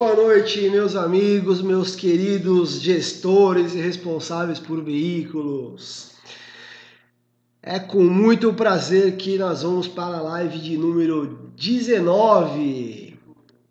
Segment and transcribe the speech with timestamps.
[0.00, 6.12] Boa noite, meus amigos, meus queridos gestores e responsáveis por veículos.
[7.60, 13.18] É com muito prazer que nós vamos para a live de número 19.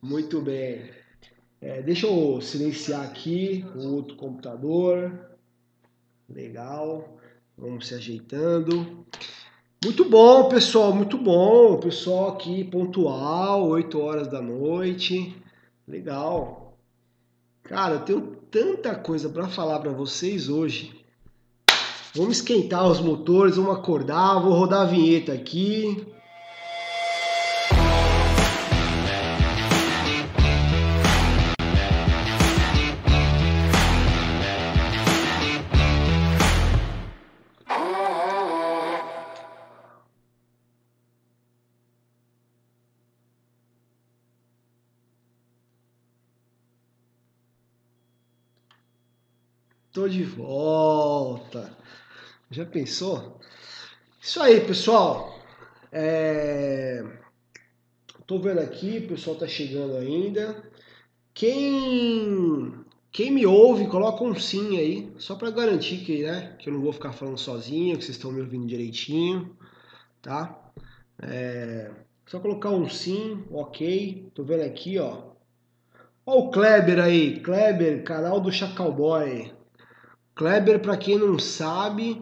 [0.02, 0.90] Muito bem.
[1.62, 5.18] É, deixa eu silenciar aqui o outro computador.
[6.30, 7.18] Legal.
[7.58, 9.06] Vamos se ajeitando.
[9.82, 11.80] Muito bom, pessoal, muito bom.
[11.80, 15.34] Pessoal aqui pontual, 8 horas da noite.
[15.88, 16.78] Legal.
[17.64, 21.04] Cara, eu tenho tanta coisa para falar para vocês hoje.
[22.14, 26.06] Vamos esquentar os motores, vamos acordar, vou rodar a vinheta aqui.
[49.98, 51.76] Tô de volta.
[52.52, 53.40] Já pensou?
[54.22, 55.40] Isso aí, pessoal.
[55.92, 57.04] É...
[58.28, 60.64] Tô vendo aqui, o pessoal tá chegando ainda.
[61.34, 62.76] Quem
[63.12, 66.82] quem me ouve, coloca um sim aí, só para garantir que, né, que eu não
[66.82, 69.58] vou ficar falando sozinho, que vocês estão me ouvindo direitinho,
[70.22, 70.72] tá?
[71.20, 71.90] É...
[72.28, 74.30] Só colocar um sim, ok.
[74.36, 75.24] Tô vendo aqui, ó.
[76.24, 79.57] Ó o Kleber aí, Kleber, canal do Chacalboy.
[80.38, 82.22] Kleber, para quem não sabe,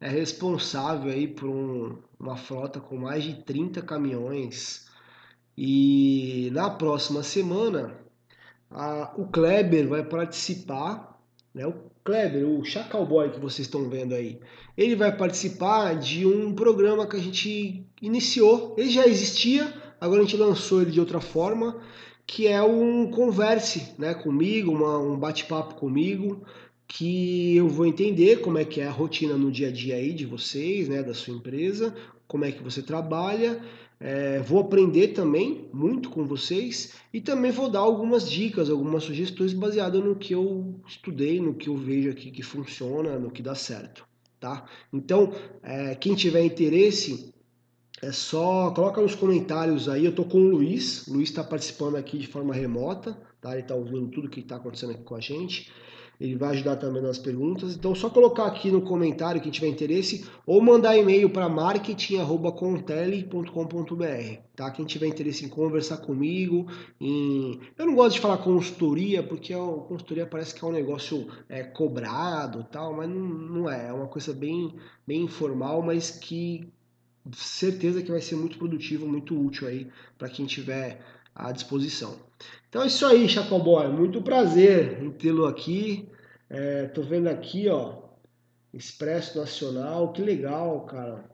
[0.00, 4.86] é responsável aí por um, uma frota com mais de 30 caminhões.
[5.56, 7.96] E na próxima semana,
[8.68, 11.16] a, o Kleber vai participar,
[11.54, 11.64] né?
[11.64, 14.40] O Kleber, o Chacalboy que vocês estão vendo aí,
[14.76, 18.74] ele vai participar de um programa que a gente iniciou.
[18.76, 21.80] Ele já existia, agora a gente lançou ele de outra forma,
[22.26, 26.44] que é um converse, né, comigo, uma, um bate-papo comigo
[26.94, 30.12] que eu vou entender como é que é a rotina no dia a dia aí
[30.12, 31.94] de vocês, né, da sua empresa,
[32.28, 33.62] como é que você trabalha.
[33.98, 39.54] É, vou aprender também muito com vocês e também vou dar algumas dicas, algumas sugestões
[39.54, 43.54] baseadas no que eu estudei, no que eu vejo aqui que funciona, no que dá
[43.54, 44.04] certo,
[44.38, 44.66] tá?
[44.92, 45.32] Então,
[45.62, 47.32] é, quem tiver interesse,
[48.02, 50.04] é só coloca nos comentários aí.
[50.04, 53.52] Eu tô com o Luiz, o Luiz está participando aqui de forma remota, tá?
[53.52, 55.70] Ele está ouvindo tudo que está acontecendo aqui com a gente
[56.20, 57.74] ele vai ajudar também nas perguntas.
[57.74, 64.70] Então, só colocar aqui no comentário quem tiver interesse ou mandar e-mail para marketing@contele.com.br, tá?
[64.70, 66.66] Quem tiver interesse em conversar comigo,
[67.00, 71.26] em eu não gosto de falar consultoria porque a consultoria parece que é um negócio
[71.48, 74.74] é, cobrado, tal, mas não, não é, é uma coisa bem
[75.06, 76.68] bem informal, mas que
[77.32, 81.00] certeza que vai ser muito produtivo, muito útil aí para quem tiver
[81.34, 82.18] à disposição.
[82.68, 83.88] Então é isso aí, Chacoboy.
[83.88, 86.08] Muito prazer em tê-lo aqui.
[86.48, 88.02] É, tô vendo aqui, ó,
[88.72, 91.24] Expresso Nacional, que legal, cara.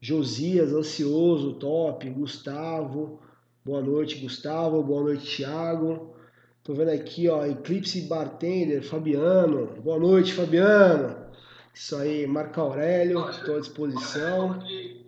[0.00, 2.08] Josias, ansioso, top.
[2.10, 3.20] Gustavo,
[3.64, 4.82] boa noite, Gustavo.
[4.82, 6.16] Boa noite, Thiago.
[6.64, 9.66] Tô vendo aqui, ó, Eclipse Bartender, Fabiano.
[9.80, 11.26] Boa noite, Fabiano.
[11.74, 14.60] Isso aí, Marco Aurélio, estou à disposição.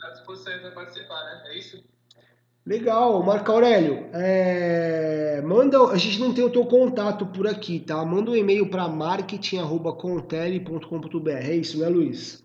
[0.02, 1.42] À disposição para participar, né?
[1.46, 1.82] É isso?
[2.66, 5.42] Legal, Marco Aurélio, é...
[5.44, 8.02] manda, a gente não tem o teu contato por aqui, tá?
[8.06, 12.42] Manda um e-mail para marketing@contele.com.br, é isso, né, Luiz?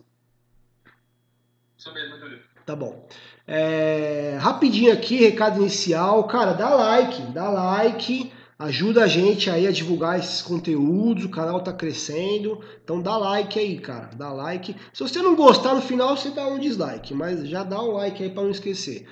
[1.78, 2.38] Isso mesmo, Júlio.
[2.66, 3.08] Tá bom.
[3.48, 4.38] É...
[4.42, 8.30] Rapidinho aqui, recado inicial, cara, dá like, dá like,
[8.60, 13.58] ajuda a gente aí a divulgar esses conteúdos, o canal tá crescendo, então dá like
[13.58, 14.76] aí, cara, dá like.
[14.92, 18.22] Se você não gostar no final, você dá um dislike, mas já dá um like
[18.22, 19.08] aí para não esquecer.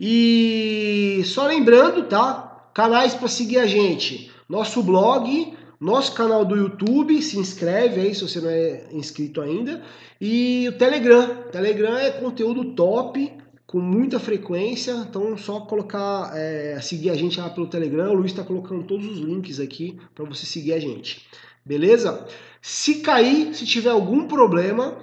[0.00, 2.70] E só lembrando, tá?
[2.72, 4.30] Canais para seguir a gente.
[4.48, 9.82] Nosso blog, nosso canal do YouTube, se inscreve aí se você não é inscrito ainda.
[10.18, 11.42] E o Telegram.
[11.52, 13.30] Telegram é conteúdo top,
[13.66, 14.92] com muita frequência.
[14.92, 18.10] Então só colocar, é, seguir a gente lá pelo Telegram.
[18.10, 21.26] O Luiz está colocando todos os links aqui para você seguir a gente.
[21.62, 22.26] Beleza?
[22.62, 24.96] Se cair, se tiver algum problema,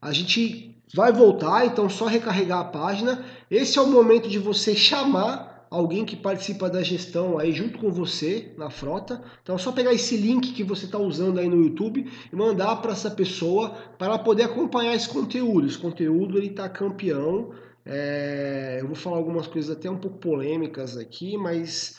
[0.00, 3.24] a gente vai voltar, então só recarregar a página.
[3.50, 7.90] Esse é o momento de você chamar alguém que participa da gestão aí junto com
[7.90, 9.20] você na frota.
[9.42, 12.76] Então é só pegar esse link que você está usando aí no YouTube e mandar
[12.76, 15.66] para essa pessoa para poder acompanhar esse conteúdo.
[15.66, 17.50] Esse conteúdo ele está campeão.
[17.84, 18.78] É...
[18.80, 21.98] eu vou falar algumas coisas até um pouco polêmicas aqui, mas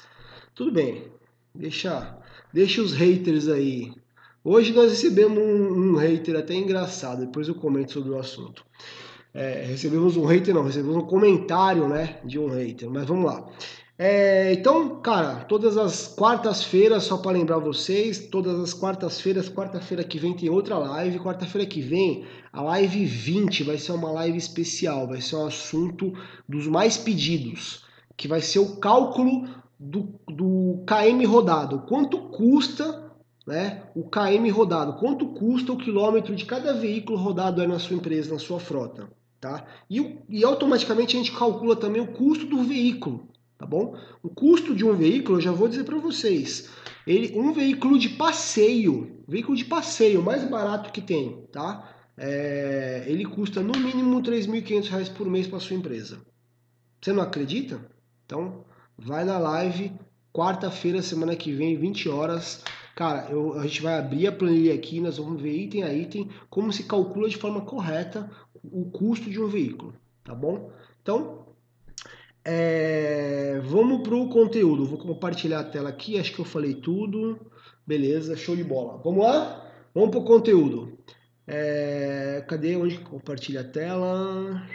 [0.55, 1.03] tudo bem.
[1.53, 2.17] Deixa,
[2.53, 3.91] deixa os haters aí
[4.47, 8.63] Hoje nós recebemos um, um, hater até engraçado, depois eu comento sobre o assunto.
[9.33, 13.43] É, recebemos um hater, não, recebemos um comentário né, de um hater, mas vamos lá.
[13.97, 20.19] É, então, cara, todas as quartas-feiras, só para lembrar vocês, todas as quartas-feiras, quarta-feira que
[20.19, 25.07] vem tem outra live, quarta-feira que vem, a live 20 vai ser uma live especial,
[25.07, 26.13] vai ser um assunto
[26.47, 27.83] dos mais pedidos,
[28.15, 29.47] que vai ser o cálculo
[29.79, 33.04] do, do KM rodado, quanto custa
[33.45, 37.95] né, o KM rodado, quanto custa o quilômetro de cada veículo rodado aí na sua
[37.95, 39.09] empresa, na sua frota.
[39.39, 39.65] Tá?
[39.89, 43.95] E, e automaticamente a gente calcula também o custo do veículo tá bom?
[44.21, 46.69] O custo de um veículo, eu já vou dizer para vocês,
[47.05, 51.91] ele, um veículo de passeio, veículo de passeio mais barato que tem, tá?
[52.17, 56.21] É, ele custa no mínimo R$ 3.500 por mês para sua empresa.
[57.01, 57.79] Você não acredita?
[58.25, 58.63] Então,
[58.97, 59.91] vai na live,
[60.33, 62.63] quarta-feira, semana que vem, 20 horas.
[62.95, 66.29] Cara, eu, a gente vai abrir a planilha aqui, nós vamos ver item a item,
[66.49, 68.31] como se calcula de forma correta
[68.63, 69.93] o custo de um veículo,
[70.23, 70.71] tá bom?
[71.01, 71.45] Então,
[72.43, 74.85] é, vamos para o conteúdo.
[74.85, 76.19] Vou compartilhar a tela aqui.
[76.19, 77.51] Acho que eu falei tudo.
[77.85, 79.01] Beleza, show de bola.
[79.03, 79.71] Vamos lá?
[79.93, 80.97] Vamos para o conteúdo.
[81.47, 84.67] É, cadê onde compartilha a tela?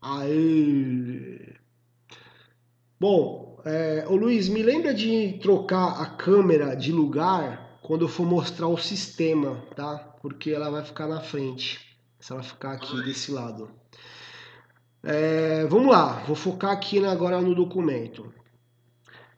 [0.00, 1.54] Aí.
[2.98, 8.26] Bom, é, ô Luiz, me lembra de trocar a câmera de lugar quando eu for
[8.26, 9.98] mostrar o sistema, tá?
[10.20, 11.80] Porque ela vai ficar na frente.
[12.18, 13.70] Se ela ficar aqui desse lado.
[15.02, 18.32] É, vamos lá, vou focar aqui agora no documento.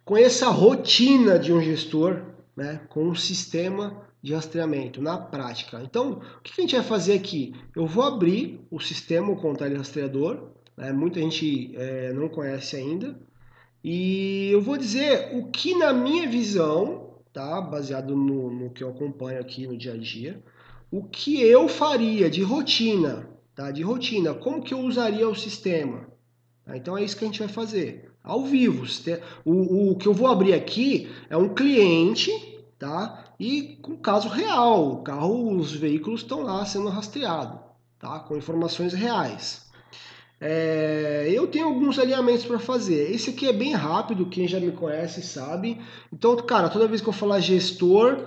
[0.04, 2.20] Conheça a rotina de um gestor
[2.56, 5.80] né, com um sistema de rastreamento na prática.
[5.82, 7.54] Então, o que a gente vai fazer aqui?
[7.74, 13.16] Eu vou abrir o sistema, o controle rastreador, né, muita gente é, não conhece ainda,
[13.84, 18.90] e eu vou dizer o que, na minha visão, tá, baseado no, no que eu
[18.90, 20.42] acompanho aqui no dia a dia,
[20.90, 23.70] o que eu faria de rotina tá?
[23.70, 24.34] de rotina.
[24.34, 26.08] Como que eu usaria o sistema?
[26.64, 26.76] Tá?
[26.76, 28.84] Então é isso que a gente vai fazer, ao vivo.
[29.44, 32.30] O, o que eu vou abrir aqui é um cliente,
[32.78, 33.24] tá?
[33.38, 37.60] E com caso real, o carro, os veículos estão lá sendo rastreados,
[37.98, 38.20] tá?
[38.20, 39.61] Com informações reais.
[40.44, 43.12] É, eu tenho alguns alinhamentos para fazer.
[43.12, 45.80] Esse aqui é bem rápido, quem já me conhece sabe.
[46.12, 48.26] Então, cara, toda vez que eu falar gestor,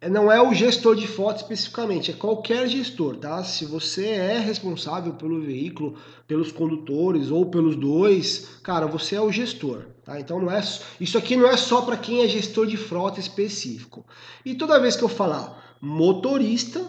[0.00, 3.44] é, não é o gestor de foto especificamente, é qualquer gestor, tá?
[3.44, 5.94] Se você é responsável pelo veículo,
[6.26, 10.18] pelos condutores ou pelos dois, cara, você é o gestor, tá?
[10.18, 10.62] Então não é
[10.98, 14.06] isso aqui não é só para quem é gestor de frota específico.
[14.42, 16.82] E toda vez que eu falar motorista,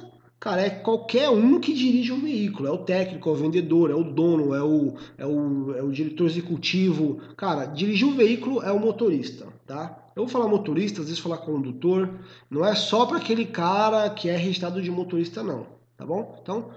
[0.45, 3.95] cara, é qualquer um que dirige um veículo, é o técnico, é o vendedor, é
[3.95, 8.71] o dono, é o, é o, é o diretor executivo, cara, dirigir um veículo é
[8.71, 10.11] o motorista, tá?
[10.15, 14.29] Eu vou falar motorista, às vezes falar condutor, não é só para aquele cara que
[14.29, 15.65] é registrado de motorista, não,
[15.97, 16.37] tá bom?
[16.43, 16.69] Então,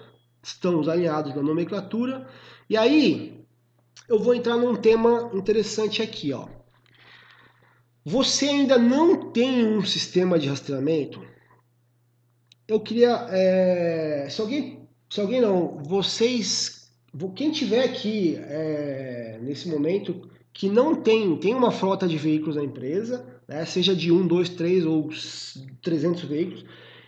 [0.43, 2.27] estamos alinhados na nomenclatura.
[2.71, 3.45] E aí,
[4.09, 6.49] eu vou entrar num tema interessante aqui, ó.
[8.03, 11.21] Você ainda não tem um sistema de rastreamento?
[12.69, 16.93] Eu queria, é, se alguém, se alguém não, vocês,
[17.35, 22.63] quem tiver aqui é, nesse momento que não tem, tem uma frota de veículos na
[22.63, 25.09] empresa, né, seja de 1, 2, 3 ou
[25.81, 26.67] 300 veículos,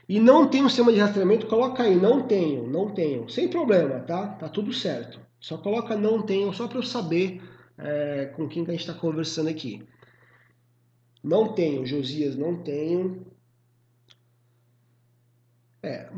[0.09, 4.01] e não tem um sistema de rastreamento, coloca aí, não tenho, não tenho, sem problema,
[4.01, 4.29] tá?
[4.29, 5.21] Tá tudo certo.
[5.39, 7.43] Só coloca não tenho, só para eu saber
[7.77, 9.83] é, com quem que a gente está conversando aqui.
[11.23, 13.27] Não tenho, Josias, não tenho.
[15.83, 16.09] É,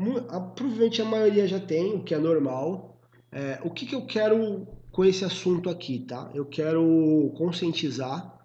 [0.55, 2.99] provavelmente a maioria já tem, o que é normal.
[3.31, 6.29] É, o que, que eu quero com esse assunto aqui, tá?
[6.35, 8.37] Eu quero conscientizar,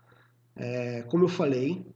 [0.57, 1.87] é, como eu falei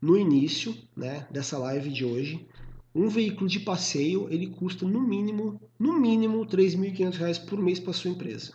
[0.00, 2.46] no início né, dessa live de hoje,
[2.94, 7.92] um veículo de passeio ele custa no mínimo, no mínimo, R$ 3.500 por mês para
[7.92, 8.52] sua empresa.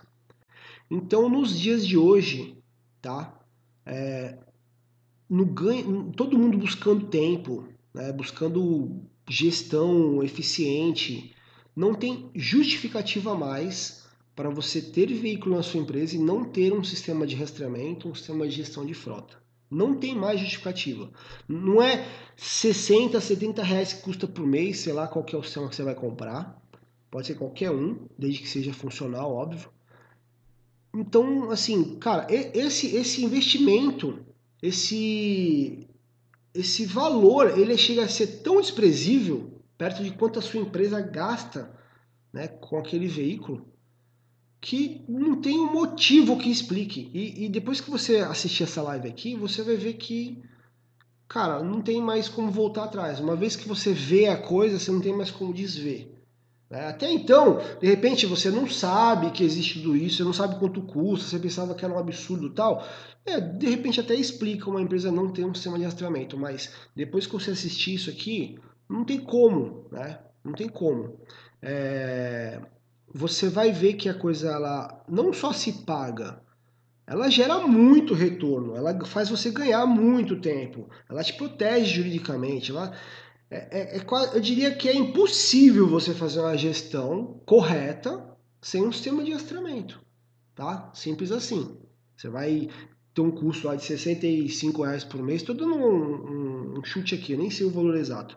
[0.90, 2.58] Então, nos dias de hoje,
[3.02, 3.40] tá?
[3.86, 4.38] É,
[5.30, 11.34] no ganho, todo mundo buscando tempo, né, buscando gestão eficiente,
[11.76, 14.04] não tem justificativa mais
[14.36, 18.16] para você ter veículo na sua empresa e não ter um sistema de rastreamento, um
[18.16, 19.42] sistema de gestão de frota.
[19.70, 21.10] Não tem mais justificativa.
[21.48, 25.70] Não é 60, 70 reais que custa por mês, sei lá qual é o sistema
[25.70, 26.62] que você vai comprar.
[27.10, 29.70] Pode ser qualquer um, desde que seja funcional, óbvio.
[30.96, 34.20] Então, assim, cara, esse, esse investimento,
[34.62, 35.88] esse,
[36.54, 41.74] esse valor, ele chega a ser tão desprezível perto de quanto a sua empresa gasta
[42.32, 43.68] né, com aquele veículo
[44.62, 47.12] que não tem um motivo que explique.
[47.14, 50.42] E, e, depois que você assistir essa live aqui, você vai ver que,
[51.28, 53.20] cara, não tem mais como voltar atrás.
[53.20, 56.13] Uma vez que você vê a coisa, você não tem mais como desver.
[56.74, 56.88] Né?
[56.88, 60.82] Até então, de repente, você não sabe que existe tudo isso, você não sabe quanto
[60.82, 62.84] custa, você pensava que era um absurdo tal.
[63.24, 67.28] É, de repente até explica uma empresa não ter um sistema de rastreamento, mas depois
[67.28, 68.58] que você assistir isso aqui,
[68.90, 70.18] não tem como, né?
[70.44, 71.20] Não tem como.
[71.62, 72.60] É,
[73.14, 76.42] você vai ver que a coisa ela não só se paga,
[77.06, 82.96] ela gera muito retorno, ela faz você ganhar muito tempo, ela te protege juridicamente, ela
[83.54, 88.92] é, é, é, eu diria que é impossível você fazer uma gestão correta sem um
[88.92, 90.02] sistema de rastreamento,
[90.56, 90.92] tá?
[90.96, 91.78] Simples assim.
[92.18, 92.70] Você vai
[93.14, 97.14] ter um custo lá de 65 reais por mês, estou dando um, um, um chute
[97.14, 98.36] aqui, eu nem sei o valor exato.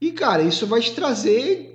[0.00, 1.74] E cara, isso vai te trazer,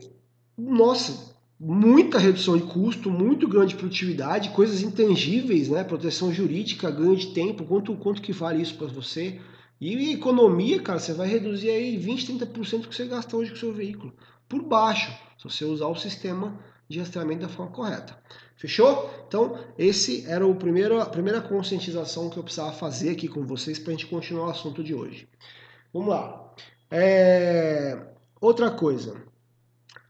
[0.57, 5.83] nossa, muita redução de custo, muito grande produtividade, coisas intangíveis, né?
[5.83, 9.41] Proteção jurídica, ganho de tempo, quanto, quanto que vale isso para você?
[9.85, 13.57] E economia, cara, você vai reduzir aí 20, 30% do que você gasta hoje com
[13.57, 14.13] o seu veículo.
[14.47, 18.17] Por baixo, se você usar o sistema de rastreamento da forma correta.
[18.55, 19.13] Fechou?
[19.27, 23.77] Então, esse era o primeiro, a primeira conscientização que eu precisava fazer aqui com vocês
[23.77, 25.27] para a gente continuar o assunto de hoje.
[25.91, 26.53] Vamos lá.
[26.89, 28.07] É...
[28.39, 29.21] Outra coisa.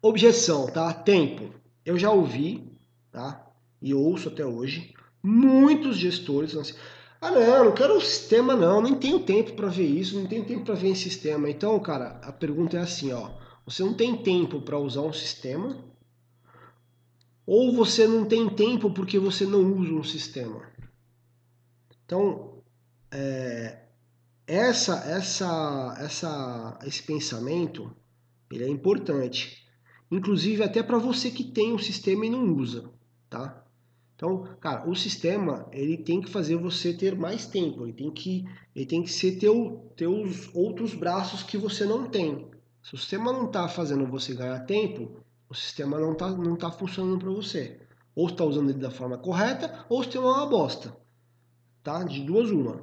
[0.03, 0.93] Objeção, tá?
[0.93, 1.49] Tempo.
[1.83, 2.71] Eu já ouvi,
[3.11, 3.43] tá?
[3.81, 6.75] E ouço até hoje, muitos gestores assim,
[7.23, 10.43] ah, não, não quero o sistema, não, nem tenho tempo para ver isso, não tenho
[10.43, 11.49] tempo para ver esse sistema.
[11.49, 13.31] Então, cara, a pergunta é assim, ó.
[13.65, 15.73] Você não tem tempo para usar um sistema?
[17.45, 20.69] Ou você não tem tempo porque você não usa um sistema?
[22.05, 22.61] Então,
[23.09, 23.85] é,
[24.45, 27.95] essa, essa, essa, esse pensamento,
[28.51, 29.65] ele é importante.
[30.11, 32.91] Inclusive até para você que tem um sistema e não usa,
[33.29, 33.62] tá?
[34.23, 38.45] Então, cara, o sistema ele tem que fazer você ter mais tempo, ele tem que,
[38.73, 42.47] ele tem que ser teu, teus outros braços que você não tem.
[42.81, 45.17] Se o sistema não está fazendo você ganhar tempo,
[45.49, 47.81] o sistema não está não tá funcionando para você.
[48.15, 50.95] Ou está usando ele da forma correta, ou o sistema é uma bosta.
[51.83, 52.01] Tá?
[52.05, 52.81] De duas uma.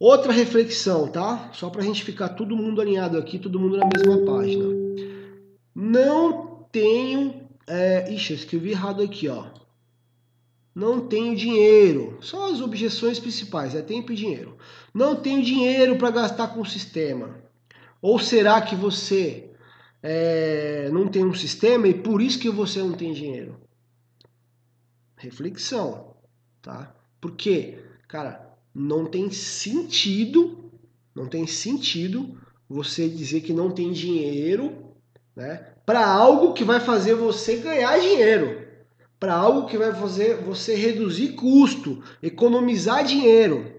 [0.00, 1.50] Outra reflexão, tá?
[1.52, 4.64] Só para a gente ficar todo mundo alinhado aqui, todo mundo na mesma página.
[5.74, 7.46] Não tenho.
[7.66, 8.10] É...
[8.10, 9.48] Ixi, eu escrevi errado aqui, ó
[10.76, 12.18] não tenho dinheiro.
[12.20, 14.58] São as objeções principais, é tempo e dinheiro.
[14.92, 17.34] Não tenho dinheiro para gastar com o sistema.
[18.02, 19.50] Ou será que você
[20.02, 23.58] é, não tem um sistema e por isso que você não tem dinheiro?
[25.16, 26.14] Reflexão,
[26.60, 26.94] tá?
[27.22, 30.70] Porque, cara, não tem sentido,
[31.14, 34.94] não tem sentido você dizer que não tem dinheiro,
[35.34, 38.65] né, para algo que vai fazer você ganhar dinheiro
[39.18, 43.72] para algo que vai fazer você reduzir custo, economizar dinheiro.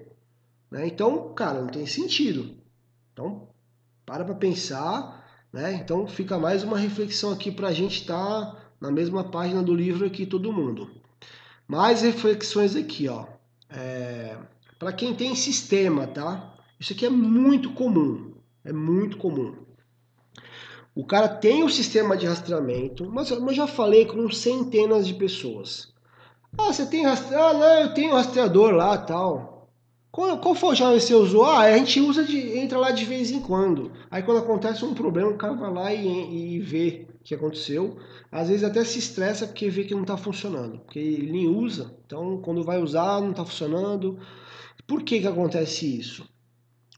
[0.72, 0.88] Né?
[0.88, 2.56] Então, cara, não tem sentido.
[3.14, 3.48] Então,
[4.06, 5.26] para para pensar.
[5.52, 5.74] Né?
[5.74, 9.74] Então, fica mais uma reflexão aqui para a gente estar tá na mesma página do
[9.74, 10.90] livro aqui, todo mundo.
[11.68, 13.26] Mais reflexões aqui, ó.
[13.70, 14.38] É,
[14.80, 16.56] para quem tem sistema, tá?
[16.80, 18.34] Isso aqui é muito comum.
[18.64, 19.67] É muito comum.
[20.98, 25.94] O cara tem o sistema de rastreamento, mas eu já falei com centenas de pessoas.
[26.58, 27.50] Ah, você tem rastreador?
[27.50, 29.70] Ah, não, eu tenho rastreador lá tal.
[30.12, 31.46] Qual, qual foi o já você usou?
[31.46, 32.58] Ah, a gente usa de.
[32.58, 33.92] entra lá de vez em quando.
[34.10, 38.00] Aí quando acontece um problema, o cara vai lá e, e vê o que aconteceu.
[38.32, 40.80] Às vezes até se estressa porque vê que não está funcionando.
[40.80, 41.96] Porque ele nem usa.
[42.08, 44.18] Então quando vai usar, não está funcionando.
[44.88, 46.28] Por que, que acontece isso?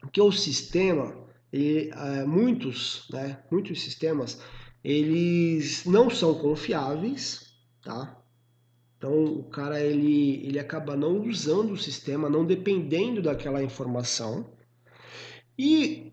[0.00, 1.20] Porque o sistema
[1.52, 4.40] e, é, muitos, né, muitos sistemas,
[4.82, 8.16] eles não são confiáveis, tá?
[8.96, 14.52] Então o cara ele, ele acaba não usando o sistema, não dependendo daquela informação.
[15.58, 16.12] E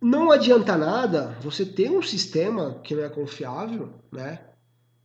[0.00, 4.40] não adianta nada você ter um sistema que não é confiável, né?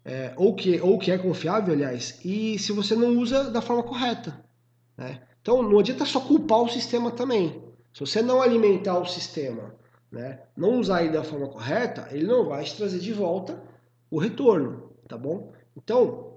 [0.04, 3.84] É, ou, que, ou que é confiável, aliás, e se você não usa da forma
[3.84, 4.44] correta.
[4.98, 5.22] Né?
[5.42, 7.67] Então não adianta só culpar o sistema também.
[7.98, 9.74] Se você não alimentar o sistema,
[10.12, 13.60] né, não usar ele da forma correta, ele não vai te trazer de volta
[14.12, 15.52] o retorno, tá bom?
[15.76, 16.36] Então,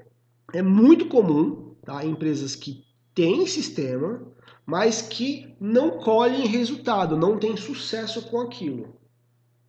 [0.55, 2.83] é muito comum, tá, empresas que
[3.15, 4.27] têm sistema,
[4.65, 8.97] mas que não colhem resultado, não têm sucesso com aquilo,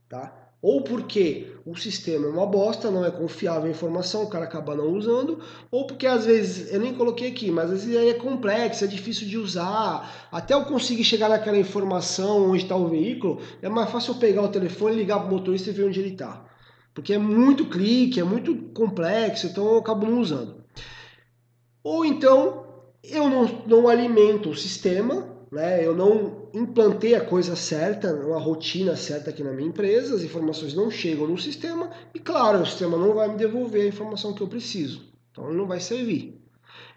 [0.08, 0.41] tá?
[0.62, 4.76] Ou porque o sistema é uma bosta, não é confiável a informação, o cara acaba
[4.76, 5.40] não usando,
[5.72, 9.28] ou porque às vezes, eu nem coloquei aqui, mas às vezes é complexo, é difícil
[9.28, 14.14] de usar, até eu conseguir chegar naquela informação onde está o veículo, é mais fácil
[14.14, 16.46] eu pegar o telefone, ligar para o motorista e ver onde ele está.
[16.94, 20.64] Porque é muito clique, é muito complexo, então eu acabo não usando.
[21.84, 22.66] Ou então,
[23.04, 28.96] eu não, não alimento o sistema, né, eu não implantei a coisa certa, uma rotina
[28.96, 32.98] certa aqui na minha empresa, as informações não chegam no sistema e, claro, o sistema
[32.98, 35.12] não vai me devolver a informação que eu preciso.
[35.32, 36.42] Então, ele não vai servir.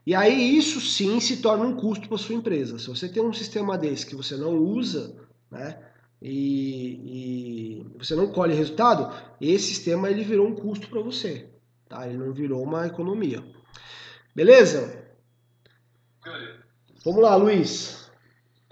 [0.07, 2.79] E aí, isso sim se torna um custo para sua empresa.
[2.79, 5.17] Se você tem um sistema desse que você não usa,
[5.51, 5.79] né,
[6.23, 11.49] e, e você não colhe resultado, esse sistema ele virou um custo para você,
[11.89, 12.07] tá?
[12.07, 13.43] Ele não virou uma economia.
[14.35, 15.05] Beleza?
[17.05, 18.04] Vamos lá, Luiz.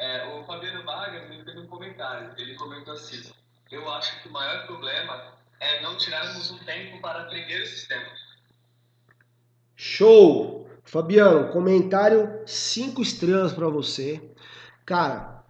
[0.02, 2.32] É, o Fabiano Vargas ele fez um comentário.
[2.36, 3.22] Ele comentou assim:
[3.70, 8.08] Eu acho que o maior problema é não tirarmos um tempo para aprender o sistema.
[9.76, 10.68] Show!
[10.82, 14.20] Fabiano, comentário 5 estrelas para você.
[14.84, 15.44] Cara,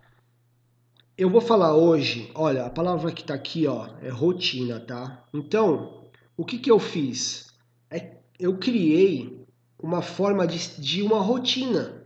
[1.16, 5.24] eu vou falar hoje, olha, a palavra que tá aqui, ó, é rotina, tá?
[5.32, 6.04] Então,
[6.36, 7.54] o que que eu fiz?
[7.90, 9.46] É, eu criei
[9.78, 12.01] uma forma de, de uma rotina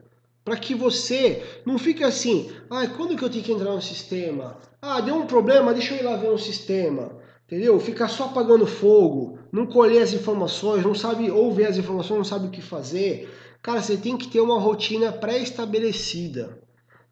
[0.47, 4.57] para que você não fique assim, ah, quando que eu tenho que entrar no sistema?
[4.81, 7.19] Ah, deu um problema, deixa eu ir lá ver no sistema.
[7.45, 7.81] Entendeu?
[7.81, 12.25] Ficar só apagando fogo, não colher as informações, não sabe ou ver as informações, não
[12.25, 13.29] sabe o que fazer.
[13.61, 16.61] Cara, você tem que ter uma rotina pré-estabelecida.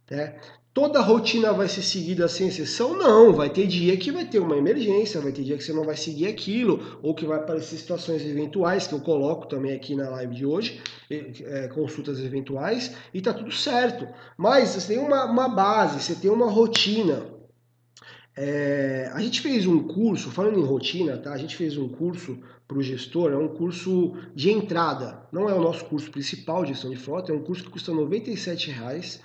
[0.08, 0.38] Né?
[0.74, 2.98] Toda rotina vai ser seguida sem exceção?
[2.98, 5.84] Não, vai ter dia que vai ter uma emergência, vai ter dia que você não
[5.84, 10.10] vai seguir aquilo, ou que vai aparecer situações eventuais, que eu coloco também aqui na
[10.10, 14.04] live de hoje, é, consultas eventuais, e tá tudo certo.
[14.36, 17.24] Mas você tem uma, uma base, você tem uma rotina.
[18.36, 21.32] É, a gente fez um curso, falando em rotina, tá?
[21.32, 25.54] A gente fez um curso para o gestor, é um curso de entrada, não é
[25.54, 29.20] o nosso curso principal de gestão de frota, é um curso que custa 97 reais.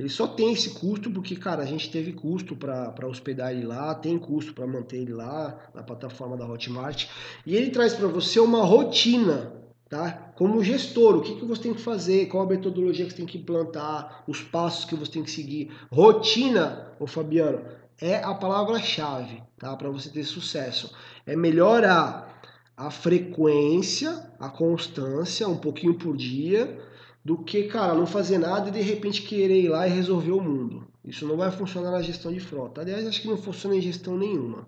[0.00, 3.94] Ele só tem esse custo porque, cara, a gente teve custo para hospedar ele lá,
[3.94, 7.06] tem custo para manter ele lá na plataforma da Hotmart.
[7.44, 9.52] E ele traz para você uma rotina,
[9.90, 10.32] tá?
[10.36, 13.26] Como gestor, o que, que você tem que fazer, qual a metodologia que você tem
[13.26, 15.70] que implantar, os passos que você tem que seguir.
[15.92, 17.60] Rotina, ô Fabiano,
[18.00, 19.76] é a palavra-chave, tá?
[19.76, 20.96] Para você ter sucesso.
[21.26, 22.40] É melhorar
[22.74, 26.80] a frequência, a constância, um pouquinho por dia,
[27.24, 30.40] do que, cara, não fazer nada e de repente querer ir lá e resolver o
[30.40, 30.86] mundo.
[31.04, 32.80] Isso não vai funcionar na gestão de frota.
[32.80, 34.66] Aliás, acho que não funciona em gestão nenhuma.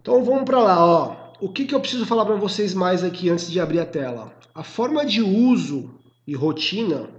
[0.00, 1.26] Então vamos para lá, ó.
[1.40, 4.34] O que, que eu preciso falar para vocês mais aqui antes de abrir a tela?
[4.54, 5.90] A forma de uso
[6.26, 7.10] e rotina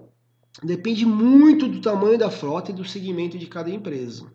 [0.63, 4.26] depende muito do tamanho da frota e do segmento de cada empresa.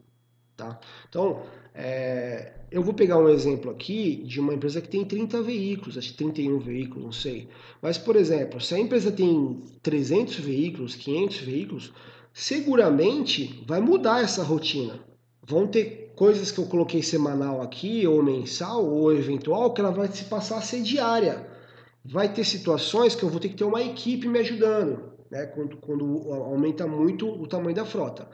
[0.56, 0.78] Tá?
[1.08, 1.42] Então,
[1.74, 6.08] é, eu vou pegar um exemplo aqui de uma empresa que tem 30 veículos, acho
[6.08, 7.48] que 31 veículos, não sei.
[7.80, 11.92] Mas, por exemplo, se a empresa tem 300 veículos, 500 veículos,
[12.32, 14.98] seguramente vai mudar essa rotina.
[15.46, 20.08] Vão ter coisas que eu coloquei semanal aqui, ou mensal, ou eventual, que ela vai
[20.08, 21.46] se passar a ser diária.
[22.04, 25.46] Vai ter situações que eu vou ter que ter uma equipe me ajudando, né?
[25.46, 28.28] quando, quando aumenta muito o tamanho da frota.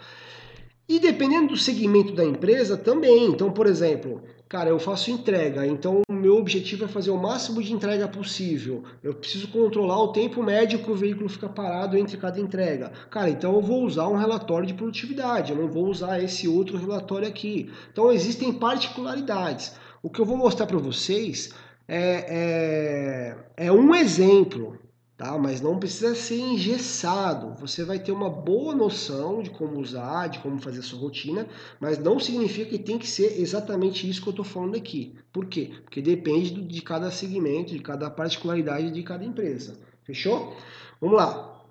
[0.89, 3.27] E dependendo do segmento da empresa também.
[3.27, 7.63] Então, por exemplo, cara, eu faço entrega, então o meu objetivo é fazer o máximo
[7.63, 8.83] de entrega possível.
[9.03, 12.91] Eu preciso controlar o tempo médio que o veículo fica parado entre cada entrega.
[13.11, 16.79] Cara, então eu vou usar um relatório de produtividade, eu não vou usar esse outro
[16.79, 17.71] relatório aqui.
[17.93, 19.75] Então existem particularidades.
[20.03, 21.53] O que eu vou mostrar para vocês
[21.87, 24.79] é, é, é um exemplo
[25.19, 25.37] tá?
[25.37, 27.53] Mas não precisa ser engessado.
[27.61, 31.47] Você vai ter uma boa noção de como usar, de como fazer a sua rotina,
[31.81, 35.19] mas não significa que tem que ser exatamente isso que eu estou falando aqui.
[35.33, 35.73] Por quê?
[35.83, 39.77] Porque depende de cada segmento, de cada particularidade de cada empresa.
[40.05, 40.57] Fechou?
[41.01, 41.63] Vamos lá.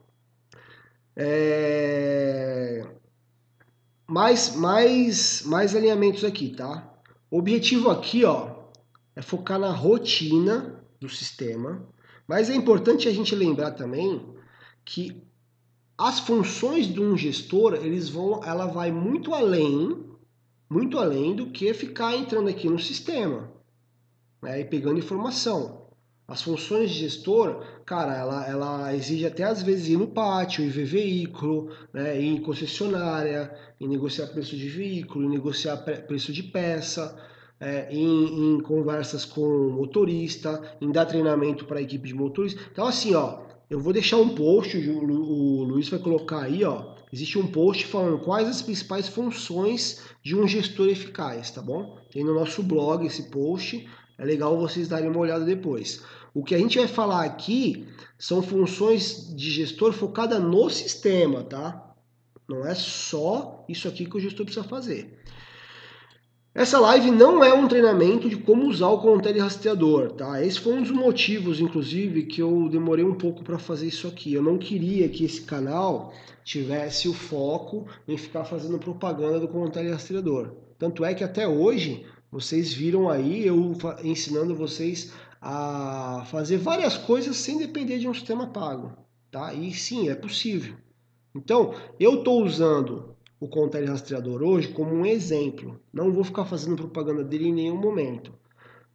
[1.16, 2.86] É...
[4.06, 6.94] Mais, mais, mais alinhamentos aqui, tá?
[7.32, 8.56] O objetivo aqui, ó,
[9.16, 11.86] é focar na rotina do sistema,
[12.28, 14.22] mas é importante a gente lembrar também
[14.84, 15.24] que
[15.98, 20.06] as funções de um gestor, eles vão, ela vai muito além,
[20.70, 23.52] muito além do que ficar entrando aqui no sistema,
[24.42, 25.88] né, e pegando informação.
[26.28, 30.70] As funções de gestor, cara, ela, ela exige até às vezes ir no pátio, ir
[30.70, 37.18] ver veículo, né, ir em concessionária, em negociar preço de veículo, negociar preço de peça,
[37.60, 42.60] é, em, em, conversas com motorista, em dar treinamento para a equipe de motorista.
[42.72, 43.40] Então, assim, ó,
[43.70, 47.86] eu vou deixar um post, o, o Luiz vai colocar aí, ó, existe um post
[47.86, 51.98] falando quais as principais funções de um gestor eficaz, tá bom?
[52.12, 56.04] Tem no nosso blog esse post, é legal vocês darem uma olhada depois.
[56.34, 61.96] O que a gente vai falar aqui são funções de gestor focada no sistema, tá?
[62.48, 65.20] Não é só isso aqui que o gestor precisa fazer.
[66.58, 70.44] Essa live não é um treinamento de como usar o Contele rastreador, tá?
[70.44, 74.34] Esse foi um dos motivos, inclusive, que eu demorei um pouco para fazer isso aqui.
[74.34, 76.12] Eu não queria que esse canal
[76.44, 80.54] tivesse o foco em ficar fazendo propaganda do Contele rastreador.
[80.80, 87.38] Tanto é que até hoje vocês viram aí eu ensinando vocês a fazer várias coisas
[87.38, 88.94] sem depender de um sistema pago,
[89.30, 89.54] tá?
[89.54, 90.74] E sim, é possível.
[91.36, 95.80] Então, eu estou usando o Contele Rastreador hoje como um exemplo.
[95.94, 98.34] Não vou ficar fazendo propaganda dele em nenhum momento.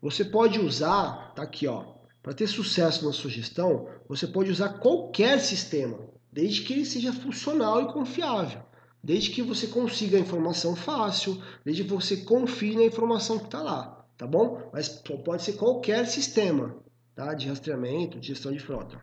[0.00, 1.84] Você pode usar, tá aqui ó,
[2.22, 5.98] para ter sucesso na sua gestão, você pode usar qualquer sistema,
[6.32, 8.62] desde que ele seja funcional e confiável.
[9.02, 13.60] Desde que você consiga a informação fácil, desde que você confie na informação que está
[13.60, 14.70] lá, tá bom?
[14.72, 14.88] Mas
[15.24, 16.76] pode ser qualquer sistema
[17.14, 17.34] tá?
[17.34, 19.02] de rastreamento, de gestão de frota.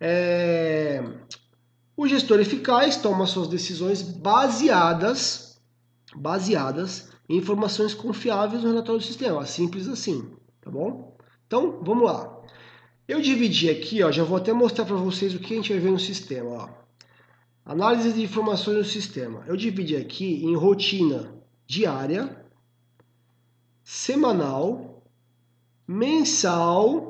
[0.00, 1.02] É...
[2.00, 5.60] O gestor eficaz toma suas decisões baseadas,
[6.16, 9.44] baseadas em informações confiáveis no relatório do sistema.
[9.44, 10.32] Simples assim,
[10.62, 11.14] tá bom?
[11.46, 12.40] Então, vamos lá.
[13.06, 15.78] Eu dividi aqui, ó, já vou até mostrar para vocês o que a gente vai
[15.78, 16.50] ver no sistema.
[16.50, 16.68] Ó.
[17.66, 19.44] Análise de informações no sistema.
[19.46, 21.30] Eu dividi aqui em rotina
[21.66, 22.46] diária,
[23.84, 25.04] semanal,
[25.86, 27.09] mensal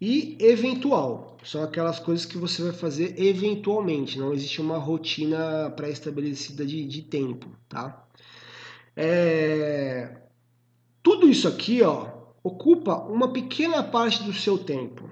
[0.00, 6.66] e eventual são aquelas coisas que você vai fazer eventualmente, não existe uma rotina pré-estabelecida
[6.66, 8.06] de, de tempo, tá?
[8.96, 10.16] É...
[11.02, 12.08] Tudo isso aqui, ó,
[12.42, 15.10] ocupa uma pequena parte do seu tempo.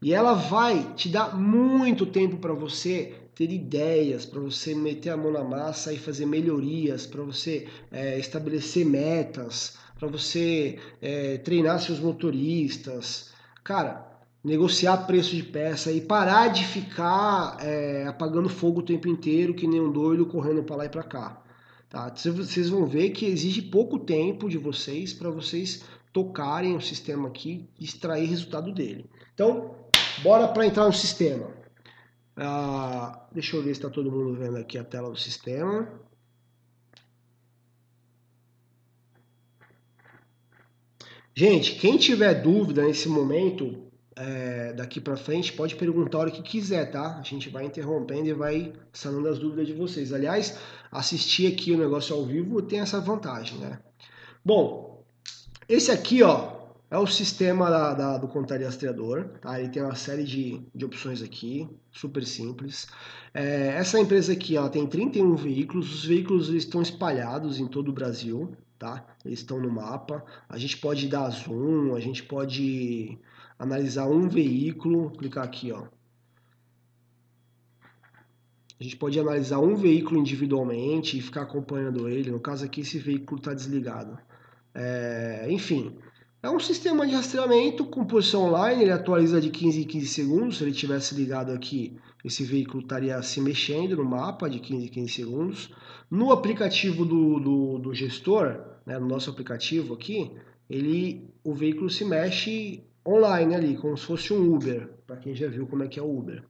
[0.00, 5.16] E ela vai te dar muito tempo para você ter ideias, para você meter a
[5.16, 11.80] mão na massa e fazer melhorias, para você é, estabelecer metas, para você é, treinar
[11.80, 13.32] seus motoristas.
[13.68, 14.02] Cara,
[14.42, 19.66] negociar preço de peça e parar de ficar é, apagando fogo o tempo inteiro, que
[19.66, 21.42] nem um doido correndo para lá e para cá.
[21.90, 22.08] Tá?
[22.08, 27.68] Vocês vão ver que exige pouco tempo de vocês para vocês tocarem o sistema aqui
[27.78, 29.04] e extrair resultado dele.
[29.34, 29.74] Então,
[30.22, 31.50] bora para entrar no sistema.
[32.38, 35.86] Ah, deixa eu ver se está todo mundo vendo aqui a tela do sistema.
[41.38, 43.84] Gente, quem tiver dúvida nesse momento,
[44.16, 47.16] é, daqui para frente, pode perguntar a hora que quiser, tá?
[47.16, 50.12] A gente vai interrompendo e vai sanando as dúvidas de vocês.
[50.12, 50.58] Aliás,
[50.90, 53.78] assistir aqui o negócio ao vivo tem essa vantagem, né?
[54.44, 55.04] Bom,
[55.68, 56.57] esse aqui, ó,
[56.90, 59.60] é o sistema da, da, do Contaria Rastreador, tá?
[59.60, 62.86] Ele tem uma série de, de opções aqui, super simples.
[63.34, 67.92] É, essa empresa aqui, ela tem 31 veículos, os veículos estão espalhados em todo o
[67.92, 69.06] Brasil, tá?
[69.22, 70.24] Eles estão no mapa.
[70.48, 73.18] A gente pode dar zoom, a gente pode
[73.58, 75.84] analisar um veículo, clicar aqui, ó.
[78.80, 82.30] A gente pode analisar um veículo individualmente e ficar acompanhando ele.
[82.30, 84.16] No caso aqui, esse veículo está desligado.
[84.72, 85.98] É, enfim,
[86.42, 88.82] é um sistema de rastreamento com posição online.
[88.82, 90.58] Ele atualiza de 15 em 15 segundos.
[90.58, 94.88] Se ele tivesse ligado aqui, esse veículo estaria se mexendo no mapa de 15 em
[94.88, 95.74] 15 segundos.
[96.10, 100.30] No aplicativo do, do, do gestor, né, no nosso aplicativo aqui,
[100.70, 105.48] ele, o veículo se mexe online ali, como se fosse um Uber, para quem já
[105.48, 106.42] viu como é que é o Uber.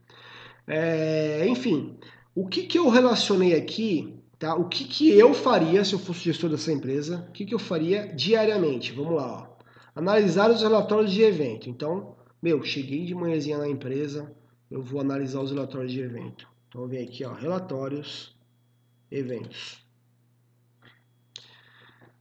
[0.67, 1.97] É, enfim,
[2.35, 4.55] o que, que eu relacionei aqui, tá?
[4.55, 7.27] O que, que eu faria se eu fosse gestor dessa empresa?
[7.29, 8.93] O que, que eu faria diariamente?
[8.93, 9.58] Vamos lá, ó.
[9.99, 11.69] Analisar os relatórios de evento.
[11.69, 14.33] Então, meu, cheguei de manhãzinha na empresa,
[14.71, 16.47] eu vou analisar os relatórios de evento.
[16.69, 18.37] Então, vem aqui, ó, relatórios,
[19.11, 19.85] eventos.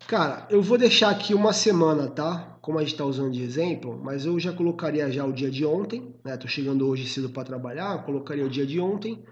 [0.07, 2.57] Cara, eu vou deixar aqui uma semana, tá?
[2.67, 5.65] como a gente está usando de exemplo, mas eu já colocaria já o dia de
[5.65, 6.35] ontem, né?
[6.35, 9.23] Tô chegando hoje cedo para trabalhar, colocaria o dia de ontem.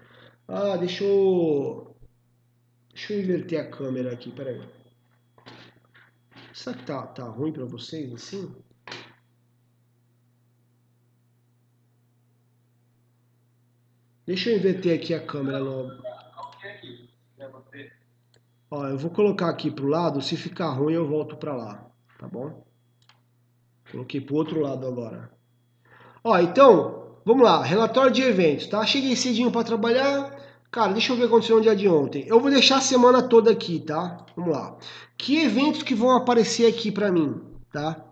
[0.48, 1.94] Ah, deixa eu
[2.94, 4.58] deixa eu inverter a câmera aqui, peraí.
[6.56, 8.50] Será que tá, tá ruim para vocês assim?
[14.24, 15.90] Deixa eu inverter aqui a câmera logo.
[18.70, 22.26] Ó, eu vou colocar aqui pro lado, se ficar ruim eu volto para lá, tá
[22.26, 22.66] bom?
[23.92, 25.30] Coloquei para o outro lado agora.
[26.24, 27.62] Ó, então, vamos lá.
[27.62, 28.84] Relatório de eventos, tá?
[28.86, 30.35] Cheguei cedinho para trabalhar.
[30.76, 32.26] Cara, deixa eu ver o que aconteceu no dia de ontem.
[32.28, 34.26] Eu vou deixar a semana toda aqui, tá?
[34.36, 34.76] Vamos lá.
[35.16, 37.40] Que eventos que vão aparecer aqui para mim,
[37.72, 38.04] tá?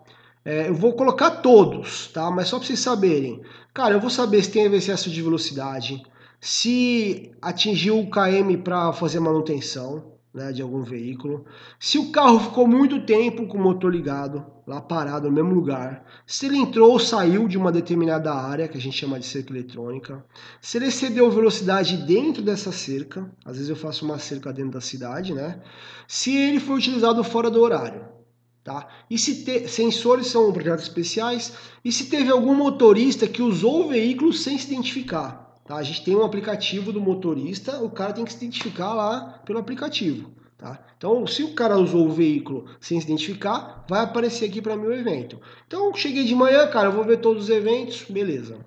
[0.43, 2.31] É, eu vou colocar todos, tá?
[2.31, 3.39] Mas só para vocês saberem.
[3.71, 6.01] Cara, eu vou saber se tem excesso de velocidade,
[6.41, 11.45] se atingiu o KM para fazer manutenção, né, de algum veículo.
[11.79, 16.05] Se o carro ficou muito tempo com o motor ligado, lá parado no mesmo lugar.
[16.27, 19.53] Se ele entrou ou saiu de uma determinada área, que a gente chama de cerca
[19.53, 20.23] eletrônica.
[20.59, 24.81] Se ele excedeu velocidade dentro dessa cerca, às vezes eu faço uma cerca dentro da
[24.81, 25.61] cidade, né?
[26.05, 28.03] Se ele foi utilizado fora do horário.
[28.61, 28.87] Tá?
[29.09, 29.67] E se te...
[29.69, 31.53] sensores são projetos especiais.
[31.83, 35.44] E se teve algum motorista que usou o veículo sem se identificar.
[35.65, 35.75] Tá?
[35.75, 39.59] A gente tem um aplicativo do motorista, o cara tem que se identificar lá pelo
[39.59, 40.31] aplicativo.
[40.57, 40.79] Tá?
[40.95, 44.85] Então, se o cara usou o veículo sem se identificar, vai aparecer aqui para mim
[44.85, 45.41] o evento.
[45.67, 48.57] Então, cheguei de manhã, cara, vou ver todos os eventos, beleza.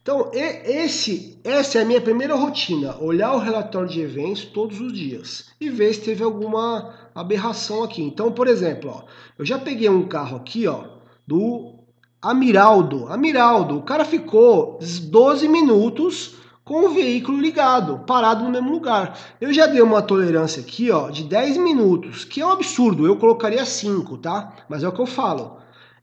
[0.00, 4.92] Então, esse, essa é a minha primeira rotina, olhar o relatório de eventos todos os
[4.92, 8.02] dias e ver se teve alguma aberração aqui.
[8.02, 9.04] Então, por exemplo, ó,
[9.36, 10.84] eu já peguei um carro aqui, ó,
[11.26, 11.75] do
[12.26, 13.06] Amiraldo.
[13.06, 16.34] Amiraldo, o cara ficou 12 minutos
[16.64, 19.16] com o veículo ligado, parado no mesmo lugar.
[19.40, 23.06] Eu já dei uma tolerância aqui, ó, de 10 minutos, que é um absurdo.
[23.06, 24.52] Eu colocaria 5, tá?
[24.68, 25.58] Mas é o que eu falo.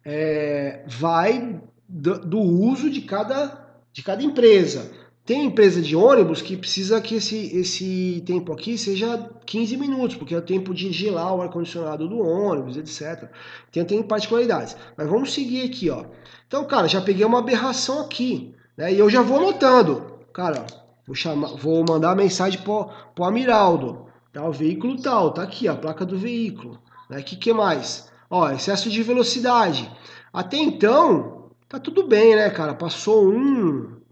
[0.05, 1.59] É, vai
[1.89, 4.91] do, do uso de cada, de cada empresa.
[5.25, 10.35] Tem empresa de ônibus que precisa que esse, esse tempo aqui seja 15 minutos, porque
[10.35, 13.29] é o tempo de gelar o ar-condicionado do ônibus, etc.
[13.71, 14.75] Tem, tem particularidades.
[14.97, 16.03] Mas vamos seguir aqui, ó.
[16.45, 18.93] Então, cara, já peguei uma aberração aqui, né?
[18.93, 20.19] E eu já vou anotando.
[20.33, 20.65] Cara,
[21.07, 24.07] vou, chamar, vou mandar mensagem pro, pro Amiraldo.
[24.33, 26.77] Tá, o veículo tal, tá aqui, a placa do veículo.
[27.09, 27.21] Né?
[27.21, 28.11] Que que mais?
[28.29, 29.89] Ó, excesso de velocidade.
[30.33, 32.73] Até então, tá tudo bem, né, cara?
[32.73, 34.02] Passou um,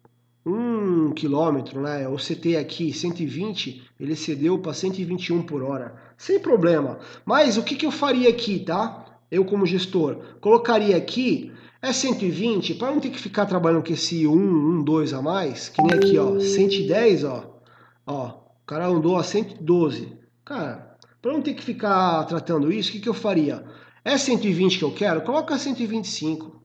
[0.45, 2.07] um quilômetro, né?
[2.07, 6.99] O CT aqui 120, ele cedeu para 121 por hora, sem problema.
[7.25, 9.05] Mas o que, que eu faria aqui, tá?
[9.29, 11.51] Eu como gestor, colocaria aqui
[11.81, 15.69] é 120 para não ter que ficar trabalhando com esse 1, 1, 2 a mais,
[15.69, 17.59] que nem aqui, ó, 110, ó.
[18.05, 20.13] Ó, o cara andou a 112.
[20.45, 23.63] Cara, para não ter que ficar tratando isso, o que, que eu faria?
[24.05, 25.21] É 120 que eu quero?
[25.21, 26.60] Coloca 125.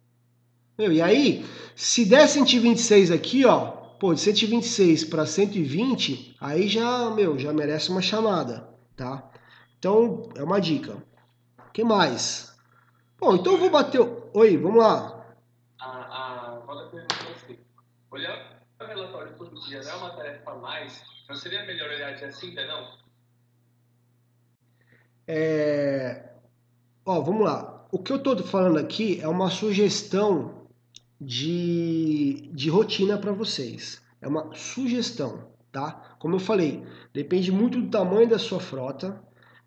[0.78, 7.10] Meu, e aí, se der 126 aqui, ó, pô, de 126 para 120, aí já,
[7.10, 9.30] meu, já merece uma chamada, tá?
[9.78, 11.02] Então, é uma dica.
[11.58, 12.54] O que mais?
[13.18, 14.00] Bom, então eu vou bater.
[14.34, 15.24] Oi, vamos lá.
[15.78, 17.58] A, a roda perguntou assim:
[18.10, 21.02] olhar o relatório todo dia não é uma tarefa a mais?
[21.26, 22.86] Não seria melhor olhar dia sim, dia não?
[25.26, 26.34] É.
[27.06, 27.86] Ó, vamos lá.
[27.90, 30.55] O que eu estou falando aqui é uma sugestão
[31.20, 34.02] de, de rotina para vocês.
[34.20, 36.16] É uma sugestão, tá?
[36.18, 39.22] Como eu falei, depende muito do tamanho da sua frota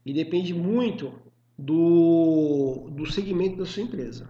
[0.06, 1.14] e depende muito
[1.58, 4.30] do, do segmento da sua empresa.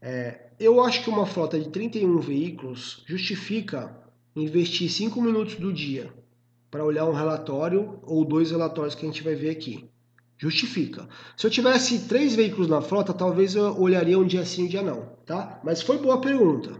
[0.00, 3.96] É, eu acho que uma frota de 31 veículos justifica
[4.34, 6.12] investir 5 minutos do dia
[6.70, 9.88] para olhar um relatório ou dois relatórios que a gente vai ver aqui.
[10.38, 11.08] Justifica.
[11.36, 14.82] Se eu tivesse três veículos na frota, talvez eu olharia um dia sim, um dia
[14.82, 15.60] não, tá?
[15.64, 16.70] Mas foi boa pergunta.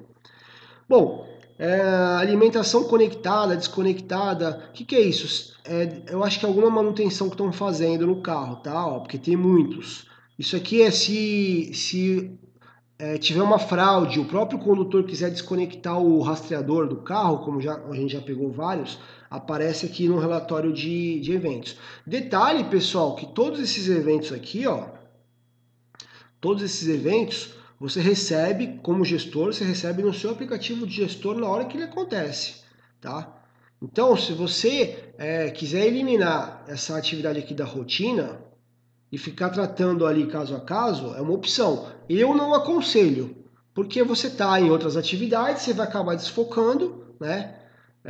[0.88, 1.26] Bom,
[1.58, 1.80] é,
[2.20, 5.54] alimentação conectada, desconectada, o que, que, é isso?
[5.64, 8.86] É, eu acho que é alguma manutenção que estão fazendo no carro, tá?
[8.86, 10.06] Ó, porque tem muitos.
[10.38, 12.38] Isso aqui é se, se
[12.96, 17.74] é, tiver uma fraude, o próprio condutor quiser desconectar o rastreador do carro, como já,
[17.74, 21.76] a gente já pegou vários, aparece aqui no relatório de, de eventos.
[22.06, 24.86] Detalhe, pessoal, que todos esses eventos aqui, ó,
[26.40, 31.46] todos esses eventos, você recebe, como gestor, você recebe no seu aplicativo de gestor na
[31.46, 32.62] hora que ele acontece,
[33.00, 33.34] tá?
[33.80, 38.40] Então, se você é, quiser eliminar essa atividade aqui da rotina
[39.10, 41.86] e ficar tratando ali caso a caso, é uma opção.
[42.08, 43.36] Eu não aconselho,
[43.72, 47.57] porque você está em outras atividades, você vai acabar desfocando, né?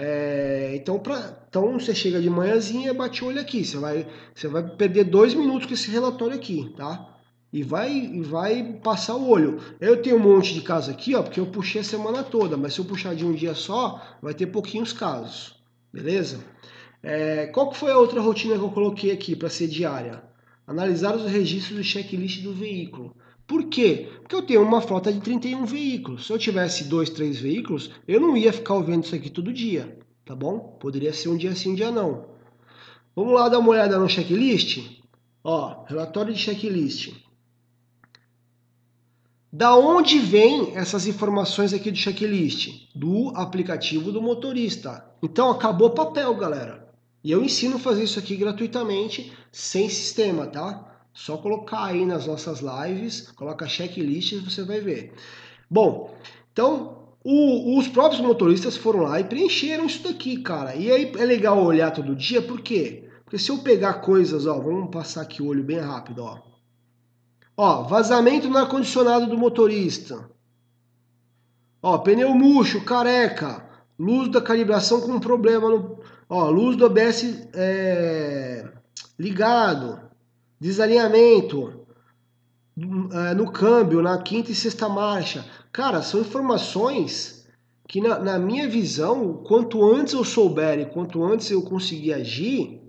[0.01, 3.65] É, então, pra, então você chega de manhãzinha, bate o olho aqui.
[3.65, 7.17] Você vai, você vai perder dois minutos com esse relatório aqui, tá?
[7.53, 9.61] E vai, e vai passar o olho.
[9.81, 12.75] Eu tenho um monte de casos aqui, ó, porque eu puxei a semana toda, mas
[12.75, 15.57] se eu puxar de um dia só, vai ter pouquinhos casos,
[15.93, 16.39] beleza?
[17.03, 20.23] É, qual que foi a outra rotina que eu coloquei aqui para ser diária?
[20.65, 23.17] Analisar os registros do checklist do veículo.
[23.49, 24.11] Por quê?
[24.21, 26.27] Porque eu tenho uma frota de 31 veículos.
[26.27, 29.99] Se eu tivesse dois, três veículos, eu não ia ficar ouvindo isso aqui todo dia,
[30.23, 30.77] tá bom?
[30.79, 32.27] Poderia ser um dia sim, um dia não.
[33.17, 35.01] Vamos lá dar uma olhada no checklist?
[35.43, 37.15] Ó, relatório de checklist.
[39.51, 42.87] Da onde vêm essas informações aqui do checklist?
[42.95, 45.11] Do aplicativo do motorista.
[45.23, 46.87] Então acabou papel, galera.
[47.25, 50.88] E eu ensino a fazer isso aqui gratuitamente, sem sistema, tá?
[51.19, 55.13] Só colocar aí nas nossas lives, coloca checklist e você vai ver.
[55.69, 56.17] Bom,
[56.53, 60.77] então o, os próprios motoristas foram lá e preencheram isso daqui, cara.
[60.77, 63.11] E aí é legal olhar todo dia, por quê?
[63.25, 66.39] Porque se eu pegar coisas, ó, vamos passar aqui o olho bem rápido, ó.
[67.57, 70.31] Ó, vazamento no ar-condicionado do motorista.
[71.83, 73.69] Ó, pneu murcho, careca.
[73.99, 75.99] Luz da calibração com problema no.
[76.29, 78.69] Ó, luz do ABS é,
[79.19, 80.08] ligado.
[80.61, 81.87] Desalinhamento
[83.13, 85.45] é, no câmbio, na quinta e sexta marcha.
[85.73, 87.47] Cara, são informações
[87.89, 92.83] que, na, na minha visão, quanto antes eu souber e quanto antes eu conseguir agir,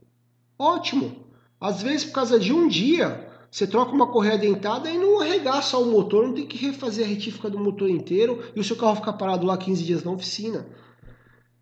[0.57, 1.27] ótimo.
[1.59, 5.77] Às vezes, por causa de um dia, você troca uma correia dentada e não arregaça
[5.77, 8.95] o motor, não tem que refazer a retífica do motor inteiro e o seu carro
[8.95, 10.67] ficar parado lá 15 dias na oficina.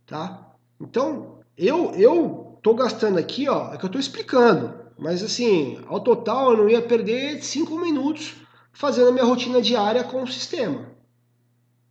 [0.06, 0.54] Tá?
[0.80, 6.00] Então, eu eu tô gastando aqui, ó, é que eu tô explicando, mas assim, ao
[6.00, 8.36] total eu não ia perder 5 minutos
[8.72, 10.92] fazendo a minha rotina diária com o sistema.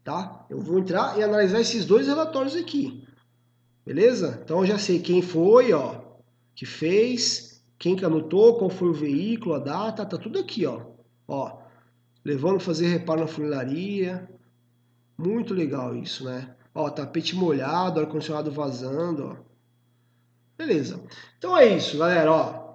[0.03, 0.47] Tá?
[0.49, 3.07] Eu vou entrar e analisar esses dois relatórios aqui.
[3.85, 4.41] Beleza?
[4.45, 6.01] Então eu já sei quem foi, ó,
[6.55, 10.83] que fez, quem que anotou, qual foi o veículo, a data, tá tudo aqui, ó.
[11.29, 11.59] Ó,
[12.25, 14.29] levando fazer reparo na funilaria.
[15.17, 16.55] Muito legal isso, né?
[16.75, 19.37] Ó, tapete molhado, ar-condicionado vazando, ó.
[20.59, 21.01] Beleza.
[21.39, 22.66] Então é isso, galera, ó.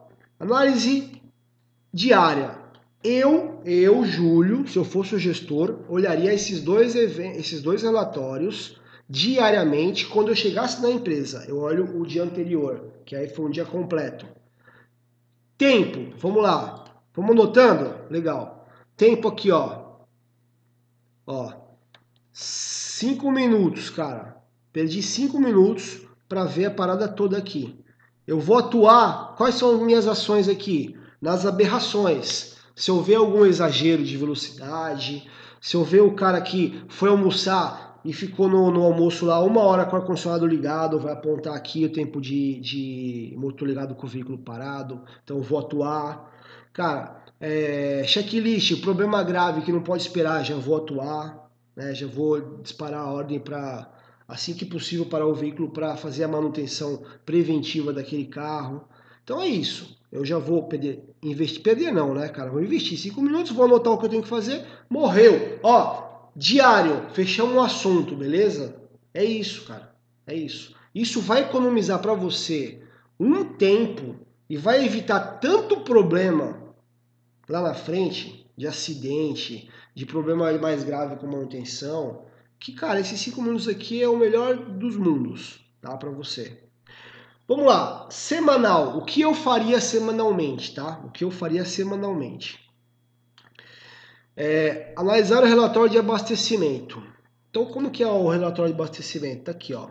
[0.42, 1.22] Análise
[1.94, 2.58] diária.
[3.04, 10.08] Eu, eu, Júlio, se eu fosse o gestor, olharia esses dois, esses dois relatórios diariamente
[10.08, 11.46] quando eu chegasse na empresa.
[11.48, 14.26] Eu olho o dia anterior, que aí foi um dia completo.
[15.60, 16.86] Tempo, vamos lá.
[17.14, 17.94] Vamos anotando?
[18.10, 18.68] Legal.
[18.98, 19.98] Tempo aqui, ó.
[21.28, 21.54] Ó.
[22.34, 24.38] Cinco minutos, cara.
[24.74, 27.80] Perdi cinco minutos para ver a parada toda aqui.
[28.32, 29.36] Eu vou atuar.
[29.36, 30.96] Quais são as minhas ações aqui?
[31.22, 32.56] Nas aberrações.
[32.74, 38.00] Se eu ver algum exagero de velocidade, se eu ver o cara que foi almoçar
[38.06, 41.84] e ficou no, no, almoço lá uma hora com o ar-condicionado ligado, vai apontar aqui
[41.84, 46.32] o tempo de, de motor ligado com o veículo parado, então eu vou atuar.
[46.72, 52.60] Cara, é, checklist, problema grave que não pode esperar, já vou atuar, né, já vou
[52.62, 53.92] disparar a ordem para,
[54.32, 58.88] assim que possível, parar o veículo para fazer a manutenção preventiva daquele carro.
[59.24, 60.00] Então é isso.
[60.10, 62.50] Eu já vou perder, investir, perder não, né, cara?
[62.50, 64.66] Vou investir cinco minutos, vou anotar o que eu tenho que fazer.
[64.90, 65.60] Morreu.
[65.62, 68.82] Ó, diário, fechamos um assunto, beleza?
[69.14, 69.94] É isso, cara.
[70.26, 70.74] É isso.
[70.96, 72.82] Isso vai economizar para você
[73.20, 74.16] um tempo
[74.50, 76.74] e vai evitar tanto problema
[77.50, 82.24] lá na frente de acidente, de problema mais grave com manutenção,
[82.62, 85.98] que cara, esses cinco minutos aqui é o melhor dos mundos, tá?
[85.98, 86.62] Para você.
[87.48, 89.00] Vamos lá, semanal.
[89.00, 91.02] O que eu faria semanalmente, tá?
[91.04, 92.60] O que eu faria semanalmente?
[94.38, 97.02] É, analisar o relatório de abastecimento.
[97.50, 99.46] Então, como que é o relatório de abastecimento?
[99.46, 99.90] Tá aqui, ó.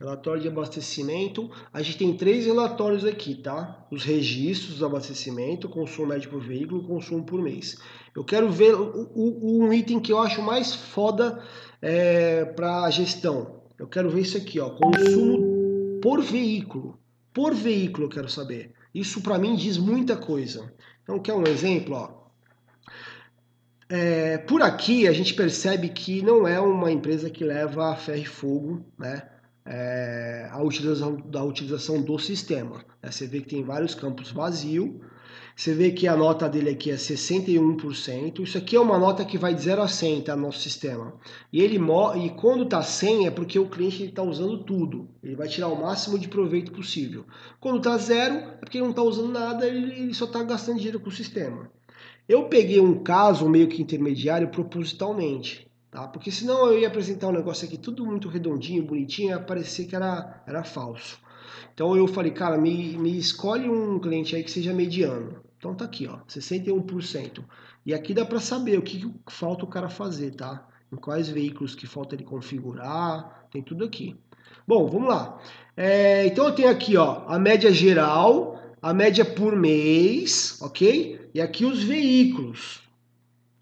[0.00, 1.50] Relatório de abastecimento.
[1.70, 3.86] A gente tem três relatórios aqui, tá?
[3.90, 7.76] Os registros do abastecimento, consumo médio por veículo, consumo por mês.
[8.16, 11.44] Eu quero ver o, o, um item que eu acho mais foda
[11.82, 13.60] é, para gestão.
[13.78, 14.70] Eu quero ver isso aqui, ó.
[14.70, 16.98] Consumo por veículo.
[17.34, 18.72] Por veículo eu quero saber.
[18.94, 20.72] Isso para mim diz muita coisa.
[21.02, 22.20] Então, quer um exemplo, ó?
[23.86, 28.18] É, por aqui a gente percebe que não é uma empresa que leva a ferro
[28.18, 29.28] e fogo né,
[29.72, 32.84] é, a utilização, da utilização do sistema.
[33.00, 33.10] Né?
[33.10, 34.90] Você vê que tem vários campos vazios,
[35.54, 38.40] você vê que a nota dele aqui é 61%.
[38.40, 41.14] Isso aqui é uma nota que vai de 0 a 100 tá, no nosso sistema.
[41.52, 45.08] E, ele, e quando está 100 é porque o cliente está usando tudo.
[45.22, 47.24] Ele vai tirar o máximo de proveito possível.
[47.60, 50.78] Quando está zero é porque ele não está usando nada, ele, ele só está gastando
[50.78, 51.70] dinheiro com o sistema.
[52.28, 56.06] Eu peguei um caso meio que intermediário propositalmente, tá?
[56.08, 59.96] Porque senão eu ia apresentar um negócio aqui tudo muito redondinho, bonitinho, ia parecer que
[59.96, 61.18] era, era falso.
[61.74, 65.40] Então eu falei, cara, me, me escolhe um cliente aí que seja mediano.
[65.58, 67.44] Então tá aqui, ó, 61%.
[67.84, 70.66] E aqui dá para saber o que, que falta o cara fazer, tá?
[70.92, 74.16] Em quais veículos que falta ele configurar, tem tudo aqui.
[74.66, 75.40] Bom, vamos lá.
[75.76, 81.30] É, então eu tenho aqui, ó, a média geral, a média por mês, ok?
[81.34, 82.82] E aqui os veículos,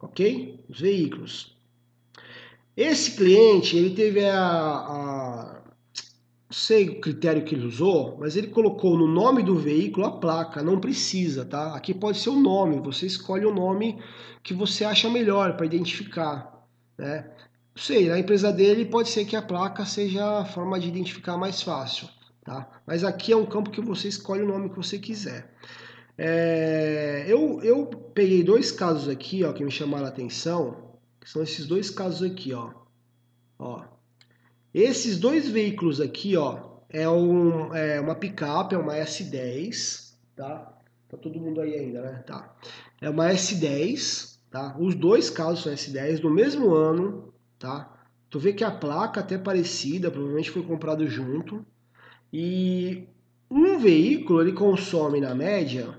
[0.01, 0.65] ok?
[0.69, 1.58] Os veículos.
[2.79, 5.63] Esse cliente, ele teve a, a
[6.49, 10.13] não sei o critério que ele usou, mas ele colocou no nome do veículo a
[10.13, 11.75] placa, não precisa, tá?
[11.75, 14.01] Aqui pode ser o nome, você escolhe o nome
[14.45, 16.65] que você acha melhor para identificar,
[16.97, 17.29] né?
[17.75, 21.37] Não sei, na empresa dele pode ser que a placa seja a forma de identificar
[21.37, 22.09] mais fácil,
[22.45, 22.81] tá?
[22.87, 25.53] Mas aqui é um campo que você escolhe o nome que você quiser.
[26.17, 30.88] É, eu, eu peguei dois casos aqui ó, que me chamaram a atenção,
[31.29, 32.55] são esses dois casos aqui.
[32.55, 32.71] Ó.
[33.59, 33.85] ó.
[34.73, 40.73] Esses dois veículos aqui, ó, é, um, é uma picape, é uma S10, tá?
[41.07, 42.25] Tá todo mundo aí ainda, né?
[42.27, 42.57] Tá.
[42.99, 44.75] É uma S10, tá?
[44.79, 47.95] Os dois carros são S10 do mesmo ano, tá?
[48.31, 51.63] Tu vê que a placa até é parecida, provavelmente foi comprado junto.
[52.33, 53.07] E
[53.51, 55.95] um veículo ele consome na média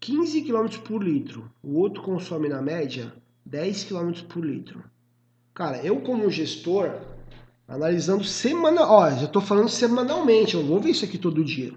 [0.00, 3.12] 15 km por litro, o outro consome na média
[3.48, 4.84] 10 km por litro.
[5.54, 7.00] Cara, eu como gestor,
[7.66, 11.72] analisando semanal, ó, já estou falando semanalmente, eu vou ver isso aqui todo dia.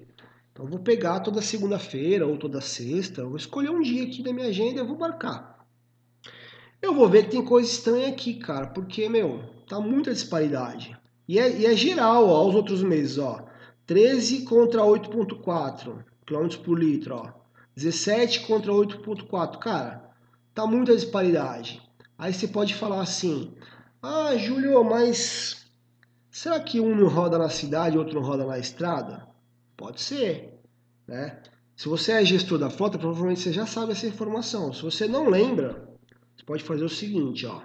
[0.52, 4.48] Então vou pegar toda segunda-feira ou toda sexta, vou escolher um dia aqui da minha
[4.48, 5.66] agenda e vou marcar.
[6.82, 10.98] Eu vou ver que tem coisa estranha aqui, cara, porque, meu, tá muita disparidade.
[11.26, 13.46] E é, e é geral, ó, os outros meses, ó.
[13.86, 17.32] 13 contra 8.4 km por litro, ó.
[17.76, 19.58] 17 contra 8.4.
[19.58, 20.11] Cara,
[20.54, 21.82] tá muita disparidade.
[22.18, 23.54] Aí você pode falar assim:
[24.02, 25.66] "Ah, Júlio, mas
[26.30, 29.28] será que um não roda na cidade, outro não roda na estrada?"
[29.76, 30.60] Pode ser,
[31.08, 31.42] né?
[31.76, 34.72] Se você é gestor da frota, provavelmente você já sabe essa informação.
[34.72, 35.90] Se você não lembra,
[36.36, 37.62] você pode fazer o seguinte, ó.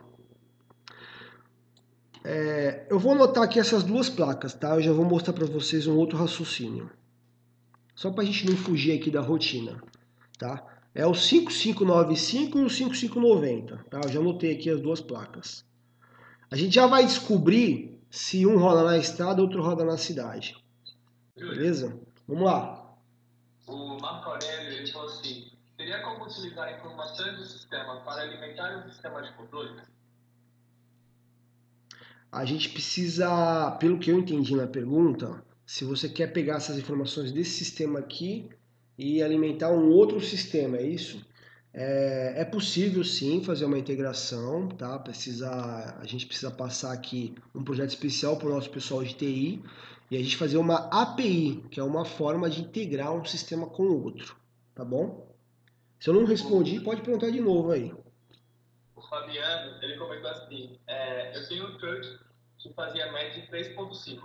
[2.25, 4.75] É, eu vou anotar aqui essas duas placas, tá?
[4.75, 6.91] Eu já vou mostrar para vocês um outro raciocínio.
[7.95, 9.81] Só para a gente não fugir aqui da rotina,
[10.39, 10.76] tá?
[10.97, 14.01] É o 5595 e o 5590, tá?
[14.03, 15.63] Eu já anotei aqui as duas placas.
[16.51, 20.57] A gente já vai descobrir se um roda na estrada, outro roda na cidade.
[21.37, 22.01] Beleza?
[22.27, 22.97] Vamos lá.
[23.67, 28.91] O Marco Aurélio ele falou assim: teria como utilizar informações do sistema para alimentar o
[28.91, 29.79] sistema de controle?
[32.33, 37.33] a gente precisa, pelo que eu entendi na pergunta, se você quer pegar essas informações
[37.33, 38.51] desse sistema aqui
[38.99, 41.25] e alimentar um outro sistema, é isso?
[41.73, 44.99] É, é possível sim fazer uma integração, tá?
[44.99, 45.51] Precisa,
[46.01, 49.63] a gente precisa passar aqui um projeto especial para o nosso pessoal de TI
[50.11, 53.83] e a gente fazer uma API, que é uma forma de integrar um sistema com
[53.83, 54.37] o outro,
[54.75, 55.27] tá bom?
[56.01, 57.93] Se eu não respondi, pode perguntar de novo aí.
[58.95, 62.19] O Fabiano, ele comentou assim, é, eu tenho um truck
[62.59, 64.23] que fazia média de 3.5.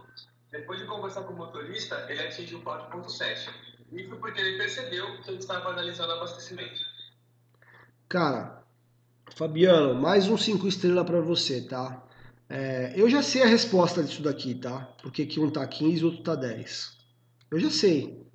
[0.52, 3.50] Depois de conversar com o motorista, ele atingiu 4.7.
[3.92, 6.80] Isso porque ele percebeu que ele estava analisando abastecimento.
[8.08, 8.64] Cara,
[9.36, 12.02] Fabiano, mais um 5 estrelas para você, tá?
[12.50, 14.88] É, eu já sei a resposta disso daqui, tá?
[15.02, 16.98] Porque que um tá 15 e outro tá 10.
[17.50, 18.26] Eu já sei.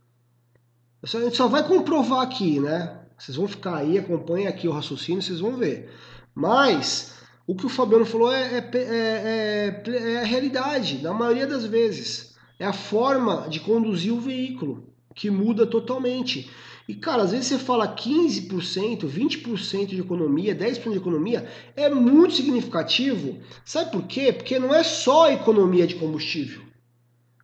[1.02, 3.06] a gente só vai comprovar aqui, né?
[3.18, 5.90] Vocês vão ficar aí, acompanhem aqui o raciocínio, vocês vão ver.
[6.34, 7.14] Mas
[7.46, 12.36] o que o Fabiano falou é, é, é, é, a realidade, na maioria das vezes.
[12.58, 16.48] É a forma de conduzir o veículo que muda totalmente.
[16.86, 22.34] E, cara, às vezes você fala 15%, 20% de economia, 10% de economia, é muito
[22.34, 23.38] significativo.
[23.64, 24.32] Sabe por quê?
[24.32, 26.62] Porque não é só economia de combustível.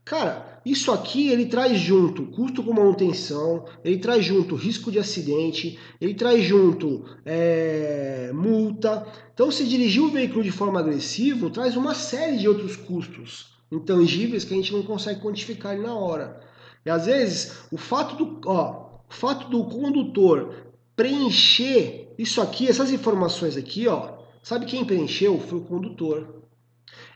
[0.05, 5.79] Cara, isso aqui ele traz junto custo com manutenção, ele traz junto risco de acidente,
[6.01, 9.07] ele traz junto é, multa.
[9.33, 14.45] Então, se dirigir o veículo de forma agressiva, traz uma série de outros custos intangíveis
[14.45, 16.52] que a gente não consegue quantificar na hora.
[16.85, 22.91] E às vezes, o fato do, ó, o fato do condutor preencher isso aqui, essas
[22.91, 25.39] informações aqui, ó, sabe quem preencheu?
[25.41, 26.43] Foi o condutor.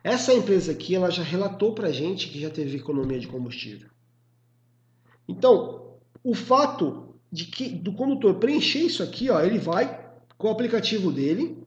[0.02, 3.88] Essa empresa aqui, ela já relatou para gente que já teve economia de combustível.
[5.28, 10.06] Então, o fato de que do condutor preencher isso aqui, ó, ele vai
[10.38, 11.58] com o aplicativo dele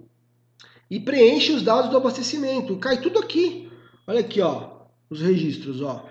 [0.90, 2.78] e preenche os dados do abastecimento.
[2.78, 3.70] Cai tudo aqui.
[4.08, 4.80] Olha aqui, ó,
[5.10, 6.08] os registros, ó.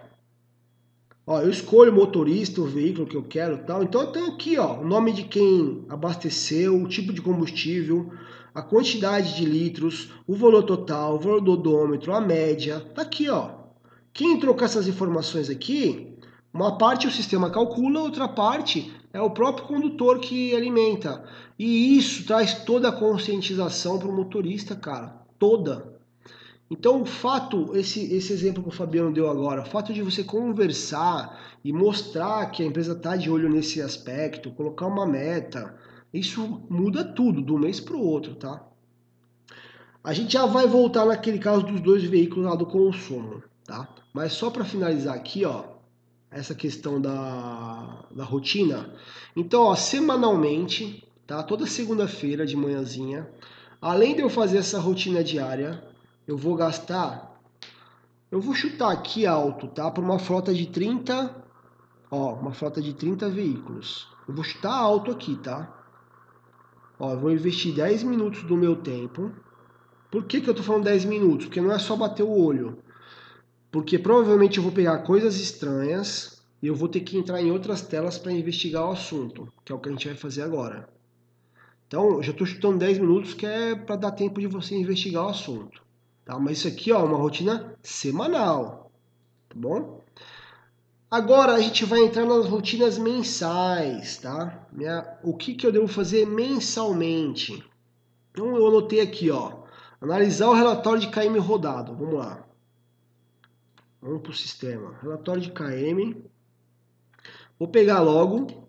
[1.31, 3.83] Ó, eu escolho o motorista, o veículo que eu quero, tal.
[3.83, 8.11] Então eu tenho aqui, ó, o nome de quem abasteceu, o tipo de combustível,
[8.55, 13.29] a quantidade de litros, o valor total, o valor do odômetro, a média, tá aqui,
[13.29, 13.51] ó.
[14.11, 16.17] Quem com essas informações aqui,
[16.51, 21.23] uma parte o sistema calcula, outra parte é o próprio condutor que alimenta.
[21.59, 25.98] E isso traz toda a conscientização para o motorista, cara, toda.
[26.71, 30.23] Então, o fato, esse, esse exemplo que o Fabiano deu agora, o fato de você
[30.23, 35.75] conversar e mostrar que a empresa está de olho nesse aspecto, colocar uma meta,
[36.13, 38.67] isso muda tudo, do mês para o outro, tá?
[40.05, 43.89] A gente já vai voltar naquele caso dos dois veículos lá do consumo, tá?
[44.13, 45.65] Mas só para finalizar aqui, ó,
[46.31, 48.93] essa questão da, da rotina.
[49.35, 51.43] Então, ó, semanalmente, tá?
[51.43, 53.29] Toda segunda-feira de manhãzinha,
[53.81, 55.83] além de eu fazer essa rotina diária,
[56.29, 57.41] eu vou gastar,
[58.31, 59.91] eu vou chutar aqui alto, tá?
[59.91, 61.35] Para uma frota de 30,
[62.11, 64.07] ó, uma frota de 30 veículos.
[64.29, 65.75] Eu vou chutar alto aqui, tá?
[67.01, 69.33] Ó, eu vou investir 10 minutos do meu tempo.
[70.11, 71.47] Por que, que eu estou falando 10 minutos?
[71.47, 72.77] Porque não é só bater o olho.
[73.71, 77.81] porque provavelmente eu vou pegar coisas estranhas e eu vou ter que entrar em outras
[77.83, 80.89] telas para investigar o assunto, que é o que a gente vai fazer agora.
[81.87, 85.29] Então, já estou chutando 10 minutos, que é para dar tempo de você investigar o
[85.29, 85.88] assunto.
[86.29, 86.39] Tá?
[86.39, 88.93] Mas isso aqui ó, é uma rotina semanal.
[89.49, 90.05] Tá bom?
[91.11, 94.69] Agora a gente vai entrar nas rotinas mensais, tá?
[94.71, 97.65] Minha, o que, que eu devo fazer mensalmente?
[98.31, 99.63] Então eu anotei aqui, ó.
[100.03, 101.97] Analisar o relatório de KM rodado.
[101.97, 102.47] Vamos lá.
[104.03, 104.99] Vamos para o sistema.
[105.01, 106.15] Relatório de KM.
[107.59, 108.69] Vou pegar logo,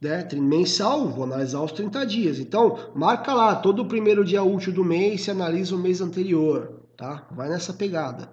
[0.00, 0.26] né?
[0.32, 2.38] Mensal, vou analisar os 30 dias.
[2.38, 6.75] Então, marca lá, todo o primeiro dia útil do mês, se analisa o mês anterior,
[6.96, 7.26] tá?
[7.30, 8.30] Vai nessa pegada.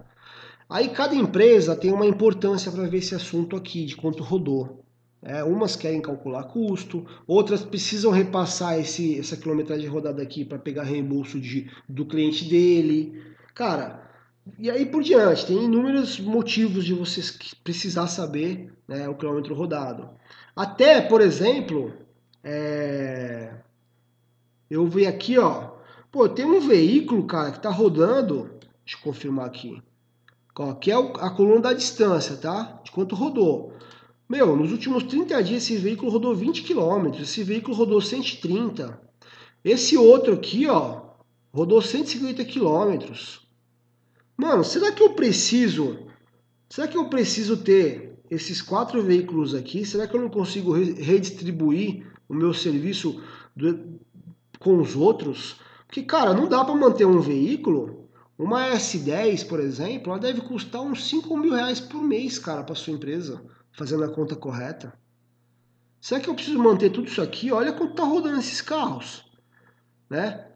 [0.68, 4.84] Aí cada empresa tem uma importância para ver esse assunto aqui, de quanto rodou.
[5.22, 10.82] É, umas querem calcular custo, outras precisam repassar esse, essa quilometragem rodada aqui para pegar
[10.82, 13.22] reembolso de, do cliente dele.
[13.54, 14.04] Cara,
[14.58, 17.30] e aí por diante, tem inúmeros motivos de vocês
[17.62, 20.10] precisar saber né, o quilômetro rodado.
[20.54, 21.92] Até, por exemplo,
[22.42, 23.54] é...
[24.70, 25.70] eu vi aqui, ó,
[26.12, 28.50] pô, tem um veículo, cara, que está rodando,
[28.84, 29.82] deixa eu confirmar aqui,
[30.80, 32.80] que é a coluna da distância, tá?
[32.84, 33.72] De quanto rodou.
[34.28, 39.00] Meu, nos últimos 30 dias esse veículo rodou 20 km, esse veículo rodou 130.
[39.64, 41.02] Esse outro aqui, ó,
[41.52, 43.12] rodou 150 km.
[44.36, 45.98] Mano, será que eu preciso?
[46.68, 49.84] Será que eu preciso ter esses quatro veículos aqui?
[49.84, 53.22] Será que eu não consigo redistribuir o meu serviço
[53.54, 53.98] do,
[54.58, 55.56] com os outros?
[55.86, 58.03] Porque, cara, não dá para manter um veículo
[58.38, 62.74] uma S10, por exemplo, ela deve custar uns 5 mil reais por mês, cara, para
[62.74, 63.40] sua empresa,
[63.72, 64.92] fazendo a conta correta.
[66.00, 67.52] Será que eu preciso manter tudo isso aqui?
[67.52, 69.24] Olha quanto tá rodando esses carros,
[70.10, 70.48] né?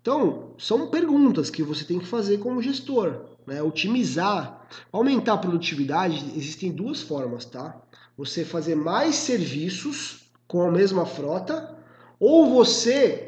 [0.00, 3.62] Então, são perguntas que você tem que fazer como gestor, né?
[3.62, 7.80] Otimizar, aumentar a produtividade, existem duas formas, tá?
[8.16, 11.76] Você fazer mais serviços com a mesma frota,
[12.18, 13.25] ou você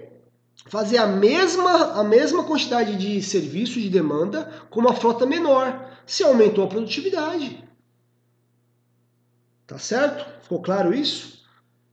[0.66, 5.88] fazer a mesma, a mesma quantidade de serviço de demanda com uma frota menor.
[6.06, 7.62] Se aumentou a produtividade.
[9.66, 10.24] Tá certo?
[10.42, 11.42] Ficou claro isso?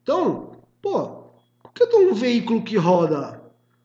[0.02, 0.52] Então,
[0.82, 1.26] pô,
[1.62, 3.42] por que eu tenho um veículo que roda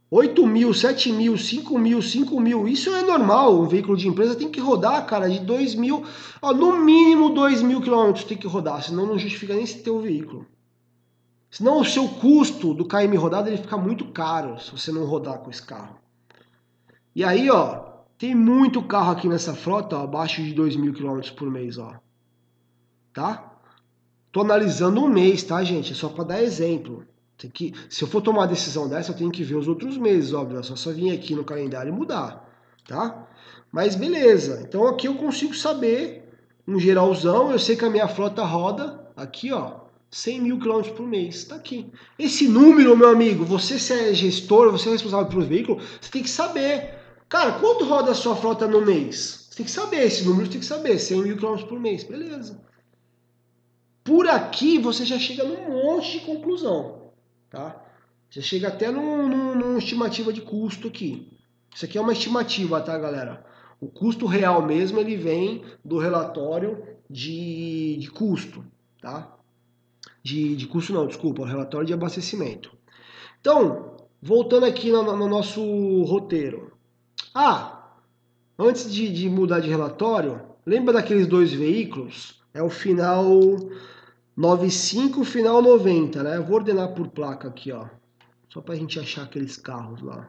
[0.09, 2.68] 8 mil, 7 mil, 5 mil, 5 mil?
[2.68, 3.61] Isso é normal.
[3.61, 6.05] Um veículo de empresa tem que rodar, cara, de 2 mil,
[6.41, 9.91] ó, no mínimo 2 mil quilômetros tem que rodar, senão não justifica nem se ter
[9.91, 10.47] o um veículo.
[11.51, 15.38] Senão o seu custo do KM rodado ele fica muito caro se você não rodar
[15.38, 15.98] com esse carro.
[17.14, 21.32] E aí, ó, tem muito carro aqui nessa frota, ó, abaixo de 2 mil quilômetros
[21.32, 21.94] por mês, ó.
[23.12, 23.51] Tá?
[24.30, 25.92] Tô analisando um mês, tá, gente?
[25.92, 27.05] É só para dar exemplo.
[27.36, 30.32] Tem que, se eu for tomar decisão dessa, eu tenho que ver os outros meses,
[30.32, 30.61] óbvio.
[30.61, 32.48] É só só vir aqui no calendário e mudar,
[32.86, 33.26] tá?
[33.72, 34.62] Mas beleza.
[34.62, 36.30] Então aqui eu consigo saber,
[36.68, 39.80] um geralzão, eu sei que a minha frota roda aqui, ó,
[40.11, 41.36] 100 mil quilômetros por mês.
[41.36, 41.90] Está aqui.
[42.18, 46.22] Esse número, meu amigo, você se é gestor, você é responsável pelo veículo, você tem
[46.22, 46.98] que saber.
[47.28, 49.46] Cara, quanto roda a sua frota no mês?
[49.50, 52.02] Você tem que saber, esse número você tem que saber, 100 mil quilômetros por mês,
[52.02, 52.61] beleza.
[54.02, 57.12] Por aqui você já chega num monte de conclusão,
[57.48, 57.80] tá?
[58.28, 61.28] Você chega até num, num, numa estimativa de custo aqui.
[61.72, 63.44] Isso aqui é uma estimativa, tá, galera?
[63.80, 68.64] O custo real mesmo, ele vem do relatório de, de custo,
[69.00, 69.36] tá?
[70.22, 72.72] De, de custo não, desculpa, o relatório de abastecimento.
[73.40, 75.62] Então, voltando aqui no, no nosso
[76.02, 76.72] roteiro.
[77.34, 77.94] Ah,
[78.58, 82.40] antes de, de mudar de relatório, lembra daqueles dois veículos?
[82.52, 83.24] É o final
[84.36, 86.36] 95 final 90, né?
[86.36, 87.86] Eu vou ordenar por placa aqui, ó.
[88.48, 90.28] Só para a gente achar aqueles carros lá.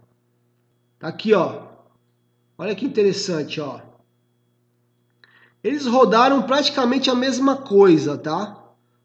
[0.99, 1.67] Tá aqui, ó.
[2.57, 3.79] Olha que interessante, ó.
[5.63, 8.61] Eles rodaram praticamente a mesma coisa, tá?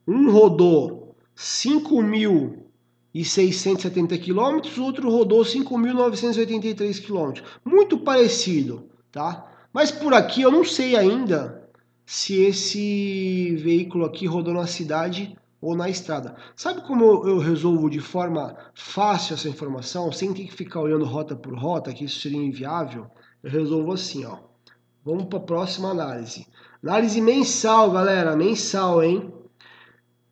[0.07, 7.45] Um rodou 5.670 quilômetros, o outro rodou 5.983 quilômetros.
[7.65, 9.51] Muito parecido, tá?
[9.73, 11.67] Mas por aqui eu não sei ainda
[12.07, 16.37] se esse veículo aqui rodou na cidade ou na estrada.
[16.55, 21.35] Sabe como eu resolvo de forma fácil essa informação, sem ter que ficar olhando rota
[21.35, 23.07] por rota, que isso seria inviável?
[23.43, 24.39] Eu resolvo assim, ó.
[25.05, 26.47] Vamos para a próxima análise.
[26.83, 29.33] Análise mensal, galera, mensal, hein?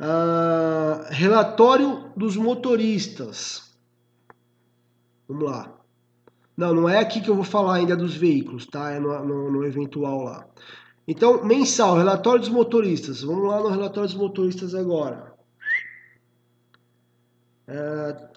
[0.07, 3.75] Ah, relatório dos motoristas.
[5.27, 5.75] Vamos lá.
[6.55, 8.91] Não, não é aqui que eu vou falar ainda dos veículos, tá?
[8.91, 10.47] É no, no, no eventual lá.
[11.09, 13.23] Então, mensal, relatório dos motoristas.
[13.23, 15.33] Vamos lá no relatório dos motoristas agora.
[17.67, 18.29] É,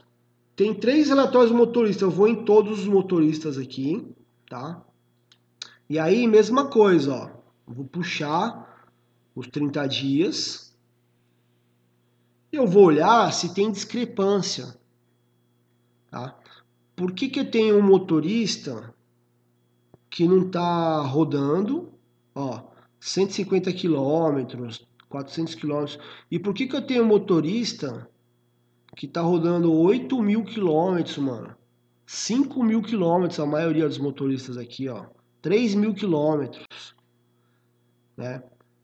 [0.55, 2.01] tem três relatórios motoristas.
[2.01, 4.09] Eu vou em todos os motoristas aqui,
[4.49, 4.81] tá?
[5.89, 7.29] E aí, mesma coisa, ó.
[7.67, 8.87] Vou puxar
[9.35, 10.66] os 30 dias
[12.51, 14.77] eu vou olhar se tem discrepância.
[16.09, 16.37] Tá?
[16.95, 18.93] Por que, que eu tenho um motorista
[20.09, 21.93] que não está rodando,
[22.33, 22.63] ó,
[22.99, 25.99] 150 quilômetros, 400 quilômetros,
[26.31, 28.09] e por que, que eu tenho um motorista
[28.95, 31.55] que está rodando 8 mil quilômetros, mano?
[32.05, 35.05] 5 mil quilômetros, a maioria dos motoristas aqui, ó.
[35.41, 36.95] 3 mil quilômetros.
[38.15, 38.41] Né?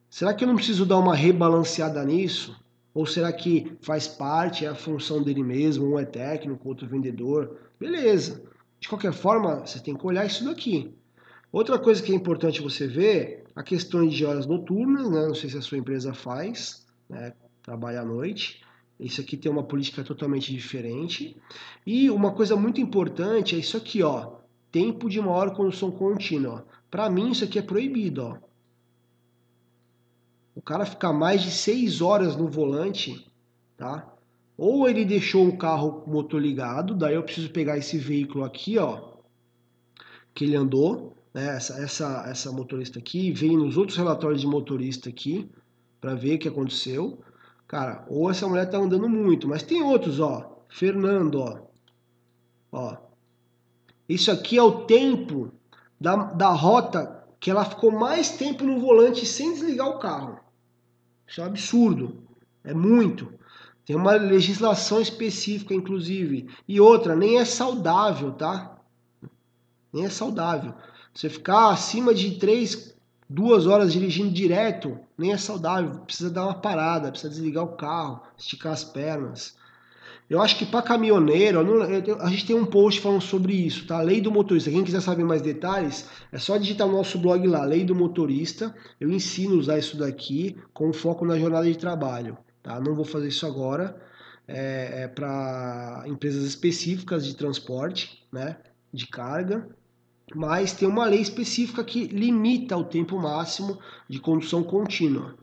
[0.09, 2.55] Será que eu não preciso dar uma rebalanceada nisso?
[2.93, 7.57] Ou será que faz parte, é a função dele mesmo, um é técnico, outro vendedor?
[7.79, 8.43] Beleza.
[8.79, 10.93] De qualquer forma, você tem que olhar isso daqui.
[11.51, 15.25] Outra coisa que é importante você ver, a questão de horas noturnas, né?
[15.27, 17.33] Não sei se a sua empresa faz, né?
[17.61, 18.61] Trabalha à noite.
[18.99, 21.35] Isso aqui tem uma política totalmente diferente.
[21.85, 24.37] E uma coisa muito importante é isso aqui, ó.
[24.71, 26.65] Tempo de maior condução contínua.
[26.89, 28.37] Para mim, isso aqui é proibido, ó.
[30.55, 33.31] O cara ficar mais de 6 horas no volante,
[33.75, 34.07] tá?
[34.57, 39.13] Ou ele deixou o carro motor ligado, daí eu preciso pegar esse veículo aqui, ó,
[40.33, 41.55] que ele andou, né?
[41.55, 45.49] Essa, essa, essa motorista aqui, vem nos outros relatórios de motorista aqui,
[45.99, 47.19] para ver o que aconteceu.
[47.67, 50.63] Cara, ou essa mulher tá andando muito, mas tem outros, ó.
[50.69, 51.59] Fernando, ó.
[52.71, 52.97] Ó.
[54.07, 55.51] Isso aqui é o tempo
[55.99, 60.39] da, da rota que ela ficou mais tempo no volante sem desligar o carro.
[61.33, 62.23] Isso é um absurdo.
[62.63, 63.33] É muito.
[63.83, 66.47] Tem uma legislação específica, inclusive.
[66.67, 68.77] E outra, nem é saudável, tá?
[69.91, 70.75] Nem é saudável.
[71.11, 72.95] Você ficar acima de 3,
[73.27, 76.01] 2 horas dirigindo direto, nem é saudável.
[76.01, 79.55] Precisa dar uma parada, precisa desligar o carro, esticar as pernas.
[80.33, 81.59] Eu acho que para caminhoneiro,
[82.19, 84.01] a gente tem um post falando sobre isso, tá?
[84.01, 84.71] Lei do motorista.
[84.71, 88.73] Quem quiser saber mais detalhes, é só digitar no nosso blog lá, Lei do Motorista.
[88.99, 92.79] Eu ensino a usar isso daqui com foco na jornada de trabalho, tá?
[92.79, 93.95] Não vou fazer isso agora.
[94.47, 98.57] É, é para empresas específicas de transporte, né?
[98.91, 99.69] De carga.
[100.33, 103.77] Mas tem uma lei específica que limita o tempo máximo
[104.09, 105.35] de condução contínua.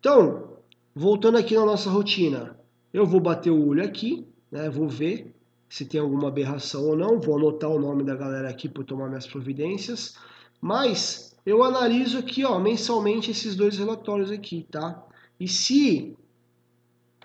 [0.00, 0.58] Então,
[0.92, 2.57] voltando aqui na nossa rotina,
[2.92, 4.68] eu vou bater o olho aqui, né?
[4.70, 5.34] Vou ver
[5.68, 7.20] se tem alguma aberração ou não.
[7.20, 10.16] Vou anotar o nome da galera aqui para tomar minhas providências.
[10.60, 15.06] Mas eu analiso aqui, ó, mensalmente esses dois relatórios aqui, tá?
[15.38, 16.16] E se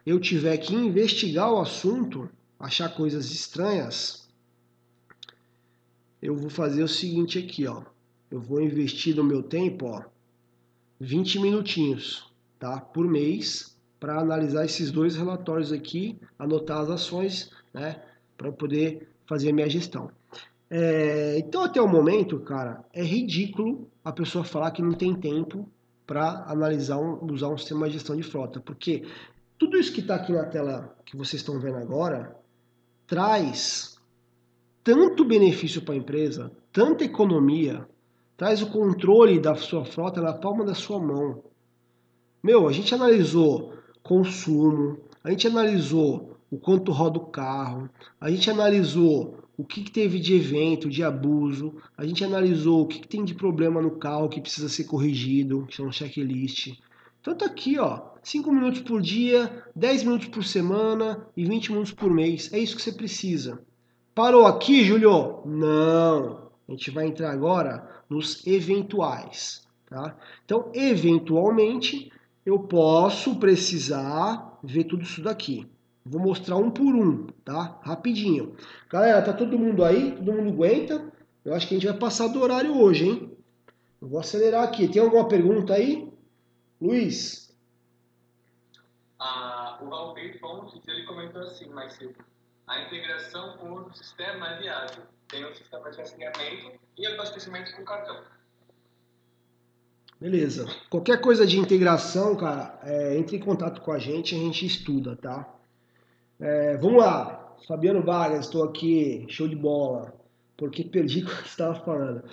[0.06, 4.28] eu tiver que investigar o assunto, achar coisas estranhas,
[6.22, 7.84] eu vou fazer o seguinte aqui, ó.
[8.30, 10.04] Eu vou investir no meu tempo, ó,
[11.00, 12.80] 20 minutinhos, tá?
[12.80, 13.73] Por mês
[14.04, 18.02] para analisar esses dois relatórios aqui, anotar as ações, né,
[18.38, 20.12] para poder fazer a minha gestão.
[20.70, 25.70] É, então, até o momento, cara, é ridículo a pessoa falar que não tem tempo
[26.06, 29.06] para analisar, um, usar um sistema de gestão de frota, porque
[29.58, 32.36] tudo isso que está aqui na tela que vocês estão vendo agora
[33.08, 33.98] traz
[34.84, 37.88] tanto benefício para a empresa, tanta economia,
[38.36, 41.42] traz o controle da sua frota na palma da sua mão.
[42.44, 47.90] Meu, a gente analisou consumo, a gente analisou o quanto roda o carro,
[48.22, 52.88] a gente analisou o que, que teve de evento, de abuso, a gente analisou o
[52.88, 56.78] que, que tem de problema no carro que precisa ser corrigido, que um checklist.
[57.22, 61.94] Então tá aqui, ó, 5 minutos por dia, 10 minutos por semana e 20 minutos
[61.94, 62.52] por mês.
[62.52, 63.60] É isso que você precisa.
[64.14, 65.42] Parou aqui, Julio?
[65.46, 66.50] Não.
[66.68, 70.16] A gente vai entrar agora nos eventuais, tá?
[70.46, 72.12] Então, eventualmente,
[72.46, 75.68] eu posso precisar ver tudo isso daqui.
[76.06, 77.80] Vou mostrar um por um, tá?
[77.82, 78.56] Rapidinho.
[78.90, 80.12] Galera, tá todo mundo aí?
[80.16, 81.12] Todo mundo aguenta?
[81.46, 83.38] Eu acho que a gente vai passar do horário hoje, hein?
[84.02, 84.88] Eu vou acelerar aqui.
[84.88, 86.12] Tem alguma pergunta aí?
[86.82, 87.56] Luiz?
[89.18, 92.16] Ah, o Valmir Fontes, ele comentou assim mais cedo.
[92.68, 95.04] A integração com o sistema é viável.
[95.30, 98.22] Tem um sistema de rastreamento e abastecimento com cartão.
[100.24, 100.66] Beleza.
[100.90, 105.18] Qualquer coisa de integração, cara, é, entre em contato com a gente, a gente estuda,
[105.18, 105.54] tá?
[106.40, 107.58] É, vamos lá.
[107.68, 110.14] Fabiano Vargas, estou aqui, show de bola.
[110.56, 112.24] Porque perdi o que estava falando.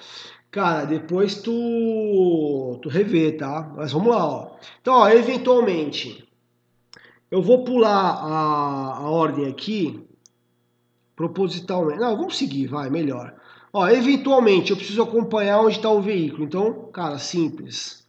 [0.52, 3.74] Cara, depois tu, tu revê, tá?
[3.76, 4.56] Mas vamos lá, ó.
[4.80, 6.28] Então, ó, eventualmente,
[7.28, 10.06] eu vou pular a, a ordem aqui,
[11.16, 11.98] propositalmente.
[11.98, 13.34] Não, vamos seguir, vai, melhor.
[13.72, 16.44] Ó, eventualmente eu preciso acompanhar onde está o veículo.
[16.44, 18.06] Então, cara, simples.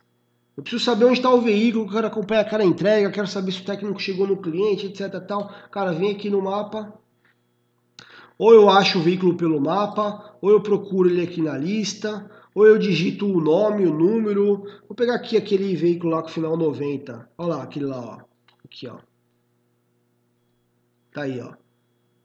[0.58, 3.66] Eu preciso saber onde está o veículo, quero acompanhar aquela entrega, quero saber se o
[3.66, 5.20] técnico chegou no cliente, etc.
[5.26, 5.50] Tal.
[5.72, 6.94] Cara, vem aqui no mapa.
[8.38, 12.66] Ou eu acho o veículo pelo mapa, ou eu procuro ele aqui na lista, ou
[12.68, 14.66] eu digito o nome, o número.
[14.88, 17.30] Vou pegar aqui aquele veículo lá com final 90.
[17.38, 18.18] Olha lá, aquele lá, ó.
[18.66, 18.98] Aqui, ó.
[21.14, 21.54] Tá aí, ó.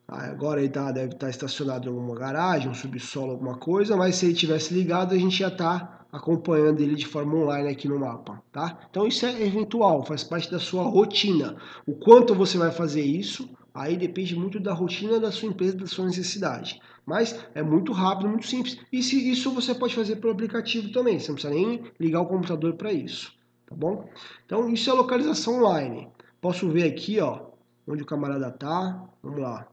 [0.08, 4.14] Agora ele tá, deve estar tá estacionado em alguma garagem, um subsolo, alguma coisa, mas
[4.14, 7.98] se ele tivesse ligado, a gente já está acompanhando ele de forma online aqui no
[7.98, 8.78] mapa, tá?
[8.88, 11.56] Então isso é eventual, faz parte da sua rotina.
[11.84, 15.86] O quanto você vai fazer isso, aí depende muito da rotina da sua empresa, da
[15.86, 16.80] sua necessidade.
[17.04, 18.78] Mas é muito rápido, muito simples.
[18.92, 22.26] E se isso você pode fazer pelo aplicativo também, você não precisa nem ligar o
[22.26, 23.32] computador para isso,
[23.66, 24.08] tá bom?
[24.44, 26.08] Então isso é localização online.
[26.40, 27.40] Posso ver aqui, ó,
[27.86, 29.04] onde o camarada tá.
[29.22, 29.66] Vamos lá.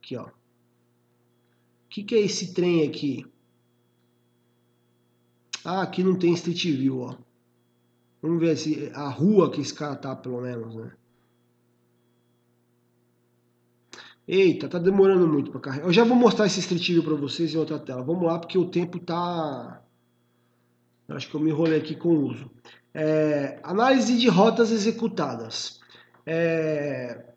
[0.00, 0.24] Aqui, ó.
[0.24, 0.32] O
[1.90, 3.26] que, que é esse trem aqui?
[5.64, 7.14] Ah, aqui não tem Street View, ó.
[8.22, 10.92] Vamos ver se a rua que esse cara tá, pelo menos, né?
[14.26, 15.86] Eita, tá demorando muito para carregar.
[15.86, 18.02] Eu já vou mostrar esse Street View para vocês em outra tela.
[18.02, 19.82] Vamos lá, porque o tempo tá...
[21.08, 22.50] Eu acho que eu me enrolei aqui com o uso.
[22.94, 25.80] É, análise de rotas executadas.
[26.24, 27.29] É,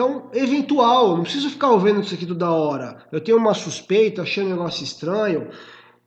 [0.00, 3.04] então, eventual, não preciso ficar ouvindo isso aqui toda hora.
[3.12, 5.48] Eu tenho uma suspeita, achando um negócio estranho.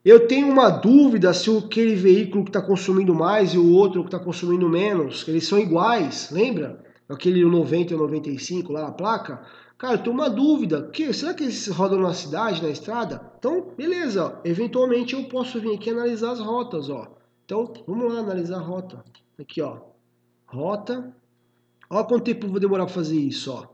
[0.03, 4.07] Eu tenho uma dúvida se aquele veículo que está consumindo mais e o outro que
[4.07, 6.83] está consumindo menos, eles são iguais, lembra?
[7.07, 9.45] Aquele 90 e 95 lá, a placa.
[9.77, 10.89] Cara, eu tenho uma dúvida.
[10.91, 13.31] Que, será que eles rodam na cidade, na estrada?
[13.37, 14.39] Então, beleza.
[14.43, 17.15] Eventualmente eu posso vir aqui analisar as rotas, ó.
[17.45, 19.05] Então, vamos lá analisar a rota.
[19.39, 19.77] Aqui, ó.
[20.47, 21.15] Rota.
[21.91, 23.72] Olha quanto tempo eu vou demorar para fazer isso, ó.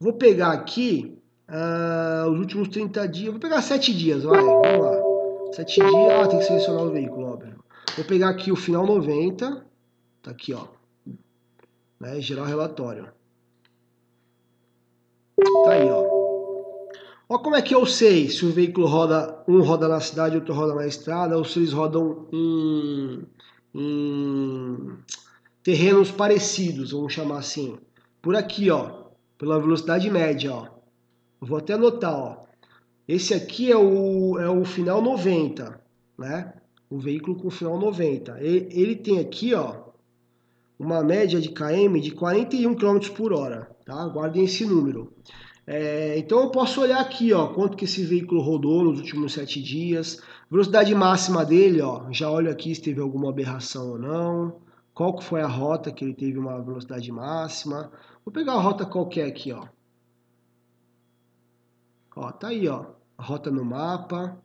[0.00, 3.30] Vou pegar aqui uh, os últimos 30 dias.
[3.32, 4.40] Vou pegar 7 dias, vai.
[4.40, 5.52] Vamos lá.
[5.52, 5.92] 7 dias.
[5.94, 7.62] Ah, tem que selecionar o veículo, óbvio.
[7.96, 9.66] Vou pegar aqui o final 90.
[10.22, 10.68] Tá aqui, ó.
[12.00, 13.08] Né, gerar relatório.
[15.64, 16.20] Tá aí, ó.
[17.28, 20.54] Ó como é que eu sei se o veículo roda, um roda na cidade, outro
[20.54, 23.22] roda na estrada, ou se eles rodam em,
[23.74, 24.96] em
[25.62, 27.78] terrenos parecidos, vamos chamar assim.
[28.22, 28.99] Por aqui, ó
[29.40, 30.66] pela velocidade média, ó.
[31.40, 32.44] Vou até anotar, ó.
[33.08, 35.80] Esse aqui é o, é o final 90,
[36.18, 36.52] né?
[36.90, 38.38] O veículo com final 90.
[38.38, 39.76] Ele, ele tem aqui, ó,
[40.78, 44.06] uma média de km de 41 km por hora, tá?
[44.08, 45.10] Guardem esse número.
[45.66, 49.62] É, então eu posso olhar aqui, ó, quanto que esse veículo rodou nos últimos sete
[49.62, 50.20] dias,
[50.50, 54.56] velocidade máxima dele, ó, já olho aqui se teve alguma aberração ou não,
[54.92, 57.90] qual que foi a rota que ele teve uma velocidade máxima,
[58.24, 59.66] Vou pegar a rota qualquer aqui, ó.
[62.14, 62.86] Ó, tá aí, ó.
[63.16, 64.38] A rota no mapa.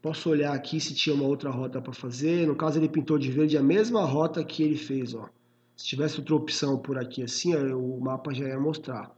[0.00, 2.46] Posso olhar aqui se tinha uma outra rota para fazer.
[2.46, 5.28] No caso, ele pintou de verde a mesma rota que ele fez, ó.
[5.76, 9.12] Se tivesse outra opção por aqui assim, o mapa já ia mostrar.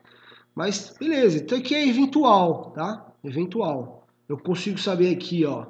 [0.54, 1.38] Mas, beleza.
[1.38, 3.06] Então aqui é eventual, tá?
[3.22, 4.08] Eventual.
[4.28, 5.66] Eu consigo saber aqui, ó.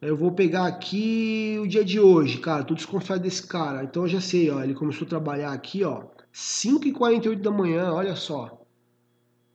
[0.00, 2.64] Eu vou pegar aqui o dia de hoje, cara.
[2.64, 3.84] Tô desconfiado desse cara.
[3.84, 4.64] Então eu já sei, ó.
[4.64, 6.04] Ele começou a trabalhar aqui, ó.
[6.32, 8.60] 5h48 da manhã, olha só.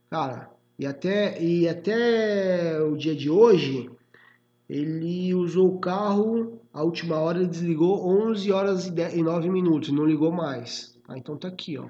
[0.09, 3.89] Cara, e até, e até o dia de hoje,
[4.69, 9.49] ele usou o carro, a última hora ele desligou 11 horas e, 10, e 9
[9.49, 10.99] minutos, não ligou mais.
[11.07, 11.87] Ah, então tá aqui, ó.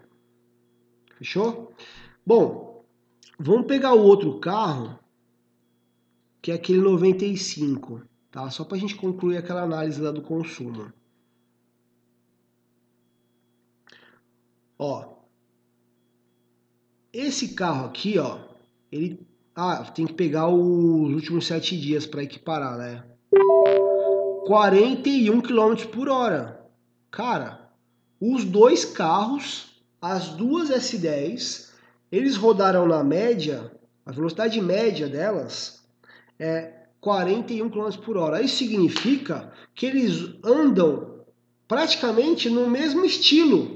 [1.18, 1.74] Fechou?
[2.26, 2.84] Bom,
[3.40, 5.00] vamos pegar o outro carro,
[6.42, 8.50] que é aquele 95, tá?
[8.52, 10.92] Só pra gente concluir aquela análise lá do consumo.
[14.78, 15.16] Ó,
[17.14, 18.40] esse carro aqui, ó,
[18.92, 23.04] ele ah, tem que pegar os últimos sete dias para equiparar, né?
[24.46, 26.62] 41 km por hora.
[27.10, 27.72] Cara,
[28.20, 31.70] os dois carros, as duas S10,
[32.12, 33.72] eles rodaram na média,
[34.06, 35.86] a velocidade média delas
[36.38, 38.42] é 41 km por hora.
[38.42, 41.24] Isso significa que eles andam
[41.68, 43.75] praticamente no mesmo estilo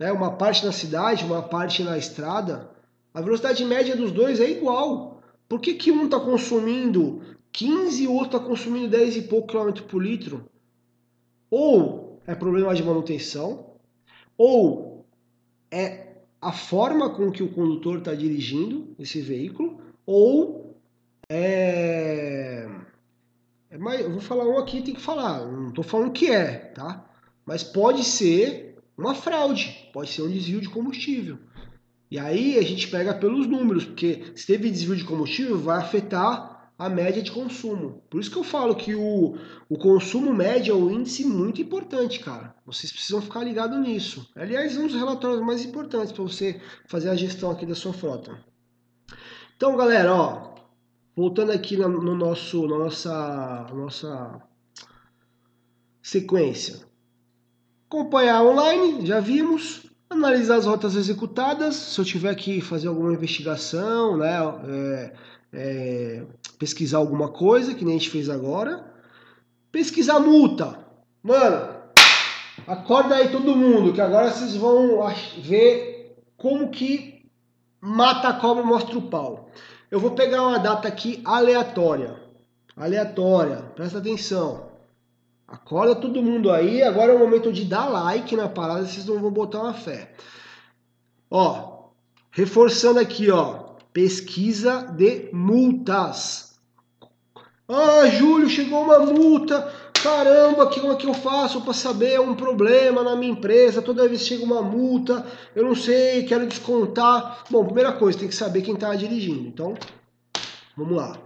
[0.00, 2.70] né, uma parte na cidade, uma parte na estrada,
[3.12, 5.22] a velocidade média dos dois é igual.
[5.46, 7.20] Por que, que um está consumindo
[7.52, 10.46] 15 e o outro está consumindo 10 e pouco quilômetro por litro?
[11.50, 13.66] Ou é problema de manutenção,
[14.38, 15.04] ou
[15.70, 16.06] é
[16.40, 20.78] a forma com que o condutor está dirigindo esse veículo, ou
[21.28, 22.66] é...
[23.68, 26.54] é mais, eu vou falar um aqui, tem que falar, não estou falando que é,
[26.54, 27.04] tá?
[27.44, 28.69] Mas pode ser
[29.00, 31.38] uma fraude, pode ser um desvio de combustível.
[32.10, 36.72] E aí a gente pega pelos números, porque se teve desvio de combustível, vai afetar
[36.76, 38.02] a média de consumo.
[38.10, 39.36] Por isso que eu falo que o,
[39.68, 42.54] o consumo médio é um índice muito importante, cara.
[42.64, 44.28] Vocês precisam ficar ligados nisso.
[44.34, 48.42] Aliás, um dos relatórios mais importantes para você fazer a gestão aqui da sua frota.
[49.54, 50.54] Então, galera, ó,
[51.14, 54.42] voltando aqui no, no nosso, nossa, nossa
[56.02, 56.89] sequência.
[57.90, 59.84] Acompanhar online, já vimos.
[60.08, 61.74] Analisar as rotas executadas.
[61.74, 64.38] Se eu tiver que fazer alguma investigação, né,
[64.68, 65.12] é,
[65.52, 66.22] é,
[66.56, 68.84] pesquisar alguma coisa, que nem a gente fez agora.
[69.72, 70.78] Pesquisar multa.
[71.20, 71.68] Mano,
[72.64, 75.04] acorda aí todo mundo, que agora vocês vão
[75.42, 77.28] ver como que
[77.80, 79.50] mata a cobra mostra o pau.
[79.90, 82.14] Eu vou pegar uma data aqui aleatória.
[82.76, 84.69] Aleatória, presta atenção.
[85.50, 89.18] Acorda todo mundo aí, agora é o momento de dar like na parada, vocês não
[89.18, 90.14] vão botar uma fé.
[91.28, 91.88] Ó,
[92.30, 96.56] reforçando aqui, ó, pesquisa de multas.
[97.68, 99.72] Ah, Júlio, chegou uma multa.
[100.00, 103.82] Caramba, que, como é que eu faço para saber um problema na minha empresa?
[103.82, 107.44] Toda vez chega uma multa, eu não sei, quero descontar.
[107.50, 109.48] Bom, primeira coisa, tem que saber quem está dirigindo.
[109.48, 109.74] Então,
[110.76, 111.18] vamos lá.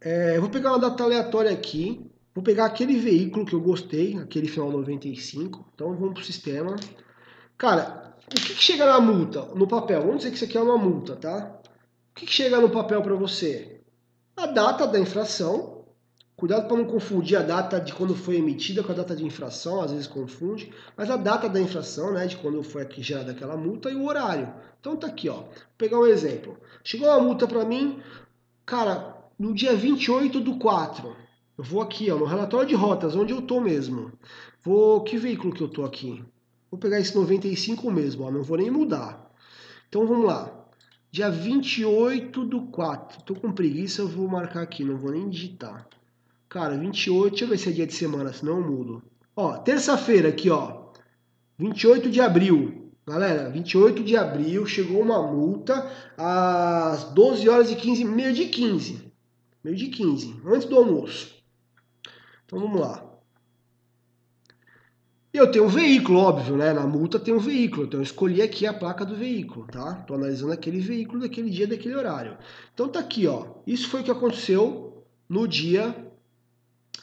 [0.00, 2.09] É, eu vou pegar uma data aleatória aqui.
[2.34, 5.66] Vou pegar aquele veículo que eu gostei, aquele final 95.
[5.74, 6.76] Então vamos para o sistema.
[7.58, 9.46] Cara, o que, que, chega na multa?
[9.54, 10.00] No papel.
[10.02, 11.60] Vamos dizer que isso aqui é uma multa, tá?
[12.12, 13.80] O que, que chega no papel para você?
[14.36, 15.78] A data da infração.
[16.36, 19.82] Cuidado para não confundir a data de quando foi emitida com a data de infração,
[19.82, 20.72] às vezes confunde.
[20.96, 24.50] Mas a data da infração, né, de quando foi gerada aquela multa e o horário.
[24.80, 25.34] Então tá aqui, ó.
[25.34, 26.56] Vou pegar um exemplo.
[26.82, 28.00] Chegou uma multa para mim,
[28.64, 31.14] cara, no dia 28 do 4.
[31.60, 34.10] Eu vou aqui, ó, no relatório de rotas, onde eu tô mesmo.
[34.64, 36.24] Vou, que veículo que eu tô aqui?
[36.70, 39.30] Vou pegar esse 95 mesmo, ó, não vou nem mudar.
[39.86, 40.50] Então vamos lá.
[41.12, 43.24] Dia 28 do 4.
[43.24, 45.86] Tô com preguiça, eu vou marcar aqui, não vou nem digitar.
[46.48, 49.02] Cara, 28, deixa eu ver se é dia de semana, senão eu mudo.
[49.36, 50.84] Ó, terça-feira aqui, ó.
[51.58, 52.90] 28 de abril.
[53.06, 55.86] Galera, 28 de abril chegou uma multa
[56.16, 59.12] às 12 horas e 15, meio de 15.
[59.62, 61.38] Meio de 15, antes do almoço.
[62.50, 63.08] Então vamos lá.
[65.32, 66.72] Eu tenho um veículo, óbvio, né?
[66.72, 69.94] Na multa tem um veículo, então eu escolhi aqui a placa do veículo, tá?
[70.04, 72.36] Tô analisando aquele veículo daquele dia, daquele horário.
[72.74, 73.46] Então tá aqui, ó.
[73.64, 75.94] Isso foi o que aconteceu no dia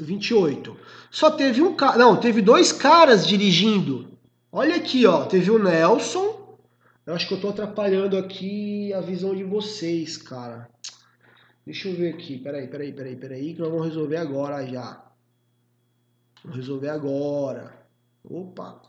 [0.02, 0.78] 28.
[1.10, 4.18] Só teve um cara, não, teve dois caras dirigindo.
[4.52, 6.58] Olha aqui, ó, teve o Nelson.
[7.06, 10.70] Eu acho que eu tô atrapalhando aqui a visão de vocês, cara.
[11.66, 15.07] Deixa eu ver aqui, peraí, peraí, peraí, peraí, que nós vamos resolver agora já.
[16.44, 17.86] Vou resolver agora.
[18.24, 18.82] Opa!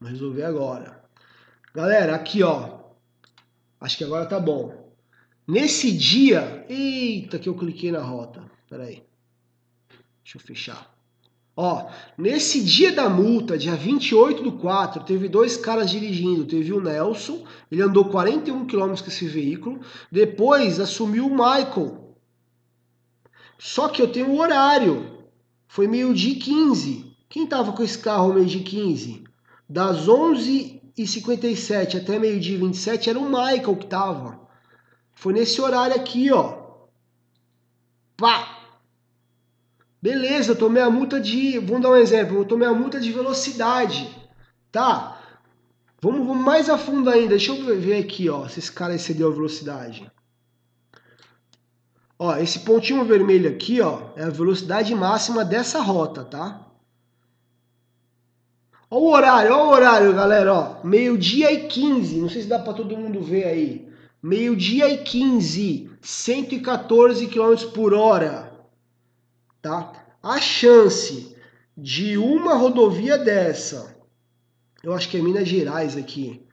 [0.00, 1.04] Vou resolver agora.
[1.74, 2.80] Galera, aqui ó.
[3.80, 4.92] Acho que agora tá bom.
[5.46, 6.64] Nesse dia.
[6.68, 8.42] Eita, que eu cliquei na rota.
[8.68, 9.02] Pera aí.
[10.22, 10.96] Deixa eu fechar.
[11.56, 16.44] Ó, nesse dia da multa, dia 28 do 4, teve dois caras dirigindo.
[16.44, 19.80] Teve o Nelson, ele andou 41 km com esse veículo.
[20.12, 22.05] Depois assumiu o Michael,
[23.58, 25.16] só que eu tenho o horário.
[25.66, 27.16] Foi meio-dia e 15.
[27.28, 29.24] Quem estava com esse carro meio-dia e 15?
[29.68, 34.40] Das 11h57 até meio-dia e 27 era o Michael que estava.
[35.14, 36.66] Foi nesse horário aqui, ó.
[38.16, 38.56] Pá!
[40.00, 41.58] Beleza, eu tomei a multa de.
[41.58, 42.38] Vamos dar um exemplo.
[42.38, 44.08] Eu tomei a multa de velocidade.
[44.70, 45.20] Tá?
[46.00, 47.30] Vamos, vamos mais a fundo ainda.
[47.30, 48.46] Deixa eu ver aqui, ó.
[48.46, 50.10] Se esse cara excedeu a velocidade.
[52.18, 56.66] Ó, esse pontinho vermelho aqui, ó, é a velocidade máxima dessa rota, tá?
[58.90, 60.84] Ó o horário, ó o horário, galera, ó.
[60.84, 63.88] Meio-dia e 15, não sei se dá para todo mundo ver aí.
[64.22, 68.52] Meio-dia e 15, 114 km por hora,
[69.60, 69.92] tá?
[70.22, 71.36] A chance
[71.76, 73.94] de uma rodovia dessa,
[74.82, 76.45] eu acho que é Minas Gerais aqui,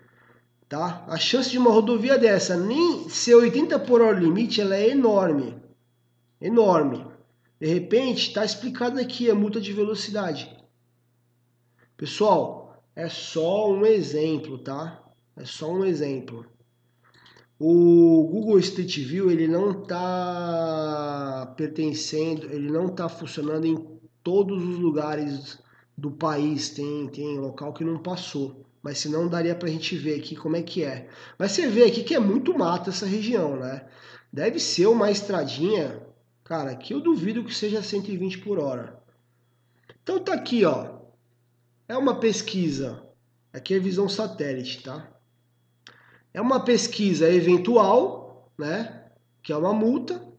[0.73, 1.05] tá?
[1.07, 5.55] A chance de uma rodovia dessa nem ser 80 por hora limite, ela é enorme.
[6.41, 7.05] Enorme.
[7.59, 10.51] De repente, está explicado aqui a multa de velocidade.
[11.95, 14.99] Pessoal, é só um exemplo, tá?
[15.37, 16.43] É só um exemplo.
[17.59, 23.77] O Google Street View ele não está pertencendo, ele não está funcionando em
[24.23, 25.59] todos os lugares
[25.95, 26.71] do país.
[26.71, 30.35] Tem, tem local que não passou mas se não daria para a gente ver aqui
[30.35, 31.07] como é que é.
[31.39, 33.87] Mas você vê aqui que é muito mato essa região, né?
[34.31, 36.05] Deve ser uma estradinha,
[36.43, 39.01] cara, aqui eu duvido que seja 120 por hora.
[40.03, 40.99] Então tá aqui, ó.
[41.87, 43.01] É uma pesquisa.
[43.53, 45.09] Aqui é visão satélite, tá?
[46.33, 49.05] É uma pesquisa eventual, né?
[49.41, 50.32] Que é uma multa.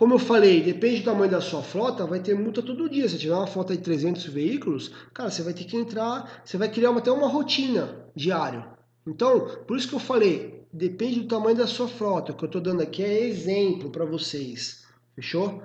[0.00, 3.06] Como eu falei, depende do tamanho da sua frota, vai ter multa todo dia.
[3.06, 6.70] Se tiver uma frota de 300 veículos, cara, você vai ter que entrar, você vai
[6.70, 8.66] criar até uma rotina diária.
[9.06, 12.32] Então, por isso que eu falei, depende do tamanho da sua frota.
[12.32, 14.86] O que eu estou dando aqui é exemplo para vocês.
[15.14, 15.62] Fechou?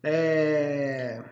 [0.00, 1.24] É...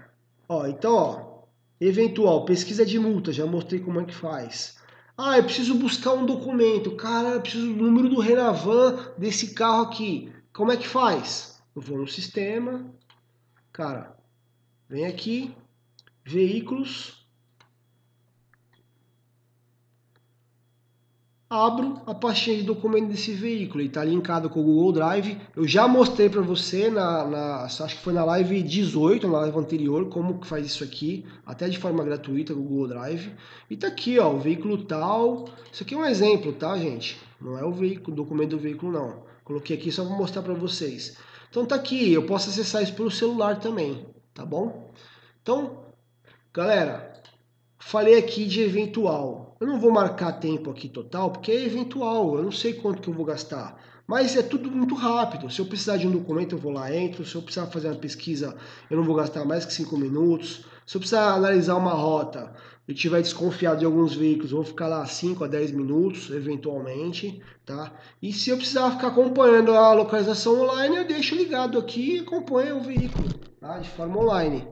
[0.48, 1.44] Ó, então, ó,
[1.80, 4.74] eventual, pesquisa de multa, já mostrei como é que faz.
[5.16, 6.96] Ah, eu preciso buscar um documento.
[6.96, 10.32] Cara, eu preciso do número do Renavan desse carro aqui.
[10.52, 11.53] Como é que faz?
[11.74, 12.84] Eu vou no sistema.
[13.72, 14.16] Cara,
[14.88, 15.54] vem aqui,
[16.24, 17.24] veículos,
[21.54, 23.80] abro a pastinha de documento desse veículo.
[23.80, 25.38] Ele está linkado com o Google Drive.
[25.54, 29.58] Eu já mostrei para você na, na, acho que foi na live 18, na live
[29.58, 33.32] anterior, como que faz isso aqui, até de forma gratuita com o Google Drive.
[33.70, 35.46] E tá aqui, ó, o veículo tal.
[35.72, 37.20] Isso aqui é um exemplo, tá, gente?
[37.40, 39.22] Não é o veículo, documento do veículo não.
[39.44, 41.16] Coloquei aqui só para mostrar para vocês.
[41.54, 44.90] Então tá aqui, eu posso acessar isso pelo celular também, tá bom?
[45.40, 45.84] Então,
[46.52, 47.12] galera,
[47.78, 49.56] falei aqui de eventual.
[49.60, 53.06] Eu não vou marcar tempo aqui total, porque é eventual, eu não sei quanto que
[53.06, 53.80] eu vou gastar.
[54.04, 55.48] Mas é tudo muito rápido.
[55.48, 57.24] Se eu precisar de um documento, eu vou lá, entro.
[57.24, 58.56] Se eu precisar fazer uma pesquisa,
[58.90, 60.64] eu não vou gastar mais que 5 minutos.
[60.84, 62.52] Se eu precisar analisar uma rota
[62.86, 67.92] e tiver desconfiado de alguns veículos, vou ficar lá 5 a 10 minutos, eventualmente, tá?
[68.20, 72.76] E se eu precisar ficar acompanhando a localização online, eu deixo ligado aqui e acompanho
[72.76, 73.28] o veículo,
[73.58, 73.78] tá?
[73.78, 74.68] De forma online,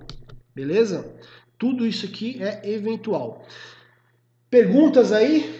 [0.54, 1.16] beleza?
[1.58, 3.46] Tudo isso aqui é eventual.
[4.50, 5.58] Perguntas aí?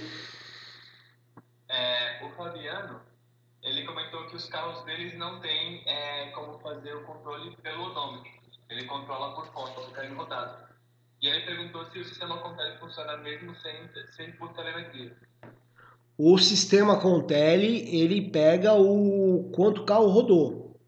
[1.70, 3.00] É, o Fabiano,
[3.62, 8.30] ele comentou que os carros deles não tem é, como fazer o controle pelo odômetro.
[8.68, 10.71] Ele controla por conta, fica rodado.
[11.22, 13.72] E ele perguntou se o sistema Contele funciona mesmo sem,
[14.16, 15.16] sem por telemetria.
[16.18, 20.80] O sistema Contele, ele pega o quanto o carro rodou.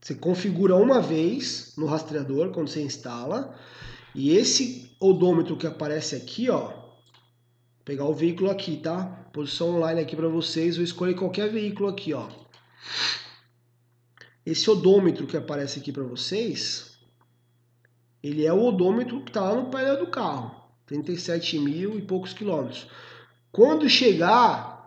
[0.00, 3.56] Você configura uma vez no rastreador quando você instala,
[4.12, 6.72] e esse odômetro que aparece aqui, ó,
[7.84, 9.04] pegar o veículo aqui, tá?
[9.32, 12.28] Posição online aqui para vocês, vou escolher qualquer veículo aqui, ó.
[14.44, 16.89] Esse odômetro que aparece aqui para vocês,
[18.22, 20.54] ele é o odômetro que está lá no painel do carro,
[20.86, 22.86] 37 mil e poucos quilômetros.
[23.50, 24.80] Quando chegar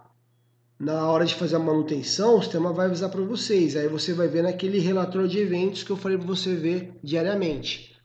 [0.79, 3.75] na hora de fazer a manutenção, o sistema vai avisar para vocês.
[3.75, 7.97] Aí você vai ver naquele relatório de eventos que eu falei para você ver diariamente,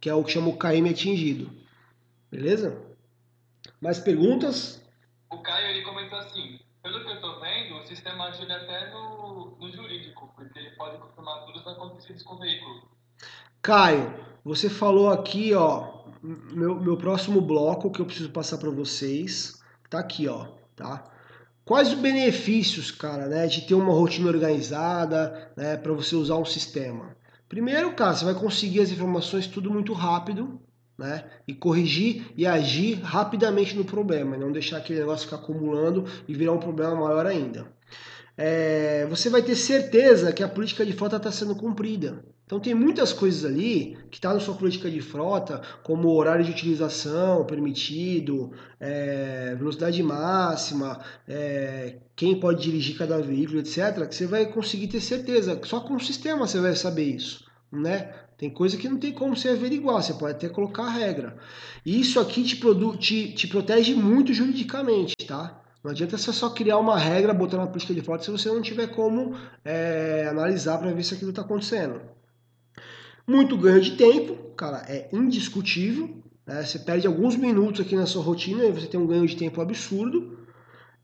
[0.00, 1.50] que é o que chama o KM atingido.
[2.30, 2.78] Beleza?
[3.80, 4.82] Mais perguntas?
[5.30, 9.56] O Caio ele comentou assim: pelo que eu estou vendo, o sistema ajuda até no,
[9.58, 12.82] no jurídico, porque ele pode confirmar tudo os acontecidos com o veículo.
[13.62, 14.14] Caio,
[14.44, 19.98] você falou aqui, ó, meu, meu próximo bloco que eu preciso passar para vocês, tá
[19.98, 21.10] aqui, ó, tá?
[21.64, 26.44] Quais os benefícios, cara, né, de ter uma rotina organizada, né, para você usar um
[26.44, 27.16] sistema?
[27.48, 30.60] Primeiro, cara, você vai conseguir as informações tudo muito rápido,
[30.98, 31.24] né?
[31.48, 36.52] E corrigir e agir rapidamente no problema, não deixar aquele negócio ficar acumulando e virar
[36.52, 37.72] um problema maior ainda.
[38.36, 42.24] É, você vai ter certeza que a política de frota está sendo cumprida.
[42.46, 46.50] Então tem muitas coisas ali que está na sua política de frota, como horário de
[46.50, 54.06] utilização permitido, é, velocidade máxima, é, quem pode dirigir cada veículo, etc.
[54.06, 55.58] Que você vai conseguir ter certeza.
[55.64, 58.12] Só com o sistema você vai saber isso, né?
[58.36, 61.36] Tem coisa que não tem como você averiguar, você pode até colocar a regra.
[61.86, 62.60] E isso aqui te,
[62.98, 65.62] te, te protege muito juridicamente, tá?
[65.82, 68.60] Não adianta você só criar uma regra, botar na política de frota se você não
[68.60, 69.34] tiver como
[69.64, 72.00] é, analisar para ver se aquilo está acontecendo.
[73.26, 76.10] Muito ganho de tempo, cara, é indiscutível.
[76.46, 76.62] Né?
[76.62, 79.60] Você perde alguns minutos aqui na sua rotina e você tem um ganho de tempo
[79.60, 80.38] absurdo.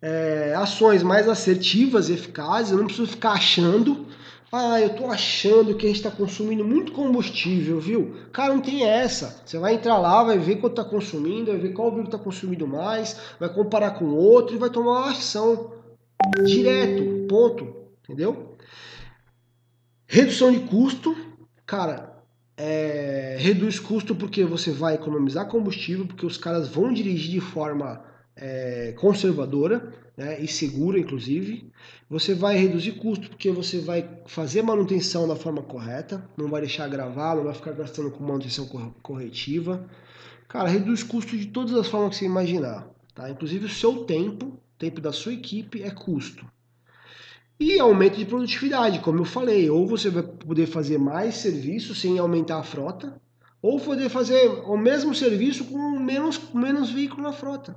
[0.03, 4.07] É, ações mais assertivas e eficazes, eu não preciso ficar achando
[4.53, 8.17] ah, eu tô achando que a gente está consumindo muito combustível, viu?
[8.33, 9.41] Cara, não tem essa.
[9.47, 12.67] Você vai entrar lá, vai ver quanto está consumindo, vai ver qual veículo está consumindo
[12.67, 15.75] mais, vai comparar com outro e vai tomar uma ação
[16.45, 18.57] direto, ponto, entendeu?
[20.09, 21.17] Redução de custo,
[21.65, 22.10] cara,
[22.63, 28.05] é, reduz custo porque você vai economizar combustível, porque os caras vão dirigir de forma
[28.37, 31.73] é, conservadora né, e segura, inclusive.
[32.11, 36.87] Você vai reduzir custo porque você vai fazer manutenção da forma correta, não vai deixar
[36.87, 38.67] gravar, não vai ficar gastando com manutenção
[39.03, 39.89] corretiva.
[40.47, 42.87] Cara, reduz custo de todas as formas que você imaginar.
[43.15, 43.31] Tá?
[43.31, 46.45] Inclusive o seu tempo, tempo da sua equipe é custo.
[47.61, 52.19] E aumento de produtividade, como eu falei, ou você vai poder fazer mais serviço sem
[52.19, 53.21] aumentar a frota,
[53.61, 57.77] ou poder fazer o mesmo serviço com menos, menos veículo na frota.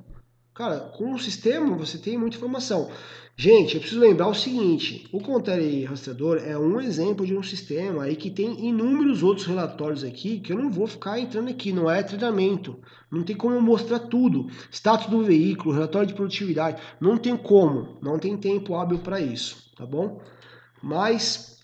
[0.53, 2.91] Cara, com o sistema você tem muita informação.
[3.35, 8.03] Gente, eu preciso lembrar o seguinte: o Contele Rastreador é um exemplo de um sistema
[8.03, 11.89] aí que tem inúmeros outros relatórios aqui que eu não vou ficar entrando aqui, não
[11.89, 12.79] é treinamento.
[13.11, 14.47] Não tem como mostrar tudo.
[14.71, 19.73] Status do veículo, relatório de produtividade, não tem como, não tem tempo hábil para isso,
[19.75, 20.21] tá bom?
[20.81, 21.63] Mas.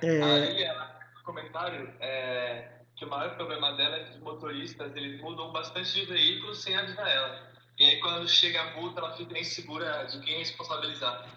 [0.00, 0.22] É...
[0.22, 0.68] Aí,
[1.16, 5.92] no comentário, é, que o maior problema dela é que os motoristas eles mudam bastante
[5.92, 7.47] de veículo sem avisar ela.
[7.78, 11.28] E aí quando chega a multa, ela fica insegura de quem responsabilizar.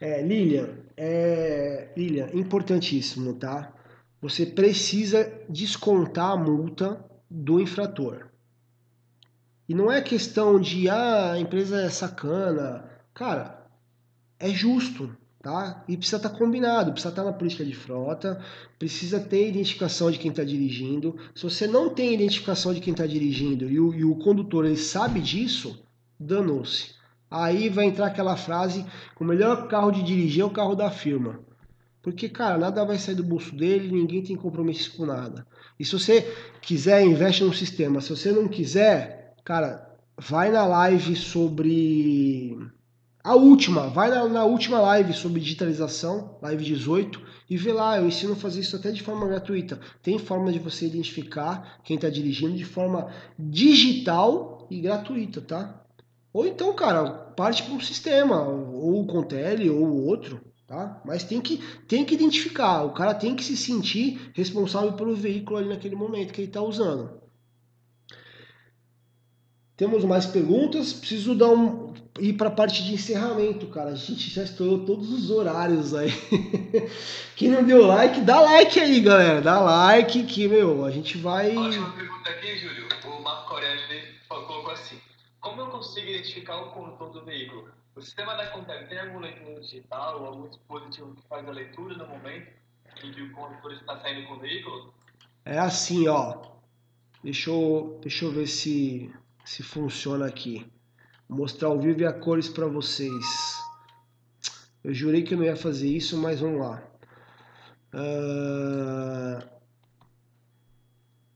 [0.00, 3.72] É, Lilian, é, Lilian, importantíssimo, tá?
[4.20, 8.28] Você precisa descontar a multa do infrator.
[9.68, 12.90] E não é questão de, ah, a empresa é sacana.
[13.14, 13.66] Cara,
[14.38, 15.16] é justo
[15.48, 15.82] tá?
[15.88, 18.38] E precisa estar tá combinado, precisa estar tá na política de frota,
[18.78, 21.16] precisa ter identificação de quem está dirigindo.
[21.34, 24.76] Se você não tem identificação de quem está dirigindo e o, e o condutor ele
[24.76, 25.82] sabe disso,
[26.20, 26.90] danou-se.
[27.30, 28.84] Aí vai entrar aquela frase:
[29.18, 31.40] o melhor carro de dirigir é o carro da firma.
[32.02, 35.46] Porque, cara, nada vai sair do bolso dele, ninguém tem compromisso com nada.
[35.80, 36.22] E se você
[36.60, 38.00] quiser, investe no sistema.
[38.00, 42.56] Se você não quiser, cara, vai na live sobre
[43.28, 47.20] a última, vai na, na, última live sobre digitalização, live 18,
[47.50, 49.78] e vê lá, eu ensino a fazer isso até de forma gratuita.
[50.02, 55.84] Tem forma de você identificar quem está dirigindo de forma digital e gratuita, tá?
[56.32, 57.04] Ou então, cara,
[57.36, 61.02] parte para um sistema, ou o Contele, ou outro, tá?
[61.04, 65.58] Mas tem que, tem que identificar, o cara tem que se sentir responsável pelo veículo
[65.58, 67.20] ali naquele momento que ele está usando.
[69.78, 70.92] Temos mais perguntas?
[70.92, 73.90] Preciso dar um, ir para a parte de encerramento, cara.
[73.90, 76.10] A gente já estourou todos os horários aí.
[77.36, 79.40] Quem não deu like, dá like aí, galera.
[79.40, 81.56] Dá like que, meu, a gente vai.
[81.56, 82.88] Ótima pergunta aqui, Júlio.
[83.06, 84.98] O Marco Aurélio colocou assim:
[85.40, 87.68] Como eu consigo identificar o condutor do veículo?
[87.94, 91.96] O sistema da Contele tem algum leitor digital ou algum dispositivo que faz a leitura
[91.96, 92.48] no momento
[93.04, 94.92] em que o condutor está saindo com o veículo?
[95.44, 96.36] É assim, ó.
[97.22, 99.08] Deixa eu, deixa eu ver se
[99.48, 100.66] se funciona aqui.
[101.26, 103.24] Vou mostrar ao vivo e a cores para vocês.
[104.84, 106.82] Eu jurei que eu não ia fazer isso, mas vamos lá.
[107.94, 109.58] Uh...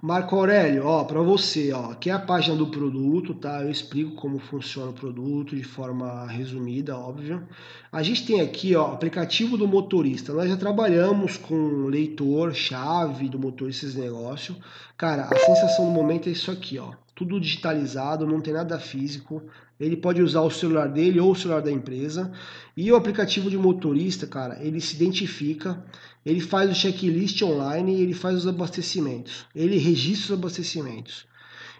[0.02, 3.62] Marco Aurélio, ó, para você, ó, aqui é a página do produto, tá?
[3.62, 7.48] Eu explico como funciona o produto de forma resumida, óbvio.
[7.90, 10.34] A gente tem aqui, ó, aplicativo do motorista.
[10.34, 14.54] Nós já trabalhamos com leitor, chave do motorista esse negócio.
[14.98, 19.42] Cara, a sensação do momento é isso aqui, ó tudo digitalizado, não tem nada físico.
[19.78, 22.32] Ele pode usar o celular dele ou o celular da empresa.
[22.76, 25.84] E o aplicativo de motorista, cara, ele se identifica,
[26.24, 29.46] ele faz o checklist online ele faz os abastecimentos.
[29.54, 31.26] Ele registra os abastecimentos.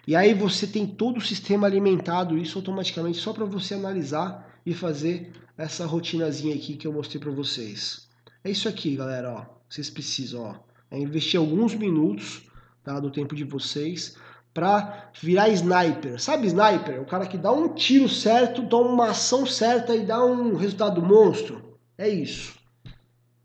[0.07, 4.75] E aí você tem todo o sistema alimentado isso automaticamente só para você analisar e
[4.75, 8.09] fazer essa rotinazinha aqui que eu mostrei para vocês.
[8.43, 9.47] É isso aqui, galera, ó.
[9.69, 10.57] Vocês precisam, ó.
[10.91, 12.43] É investir alguns minutos
[12.85, 14.17] tá, do tempo de vocês
[14.55, 16.21] para virar sniper.
[16.21, 17.01] Sabe sniper?
[17.01, 21.01] O cara que dá um tiro certo, toma uma ação certa e dá um resultado
[21.01, 21.79] monstro.
[21.97, 22.55] É isso.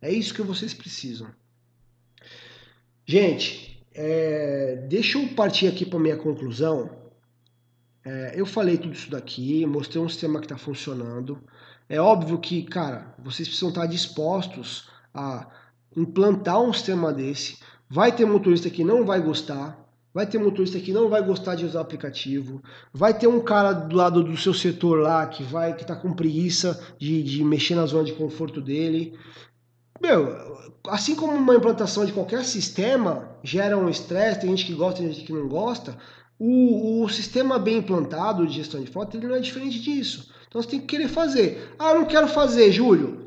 [0.02, 1.28] É isso que vocês precisam.
[3.06, 6.90] Gente, é, deixa eu partir aqui para minha conclusão.
[8.04, 11.42] É, eu falei tudo isso daqui, mostrei um sistema que está funcionando.
[11.90, 15.48] É óbvio que, cara, vocês precisam estar dispostos a
[15.96, 17.58] implantar um sistema desse.
[17.90, 19.80] Vai ter motorista que não vai gostar,
[20.14, 22.62] vai ter motorista que não vai gostar de usar o aplicativo,
[22.94, 26.14] vai ter um cara do lado do seu setor lá que vai que tá com
[26.14, 29.18] preguiça de, de mexer na zona de conforto dele.
[30.02, 30.28] Meu,
[30.88, 35.12] assim como uma implantação de qualquer sistema gera um estresse, tem gente que gosta, tem
[35.12, 35.98] gente que não gosta,
[36.40, 40.32] o, o sistema bem implantado de gestão de frota ele não é diferente disso.
[40.48, 41.74] Então você tem que querer fazer.
[41.78, 43.27] Ah, não quero fazer, Júlio.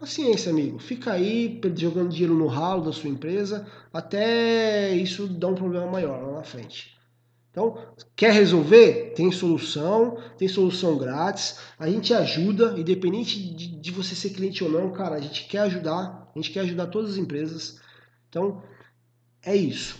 [0.00, 0.78] Paciência, amigo.
[0.78, 6.22] Fica aí jogando dinheiro no ralo da sua empresa até isso dar um problema maior
[6.22, 6.98] lá na frente.
[7.50, 7.76] Então,
[8.16, 9.12] quer resolver?
[9.14, 11.58] Tem solução, tem solução grátis.
[11.78, 15.58] A gente ajuda, independente de, de você ser cliente ou não, cara, a gente quer
[15.58, 17.78] ajudar, a gente quer ajudar todas as empresas.
[18.30, 18.62] Então,
[19.42, 19.98] é isso.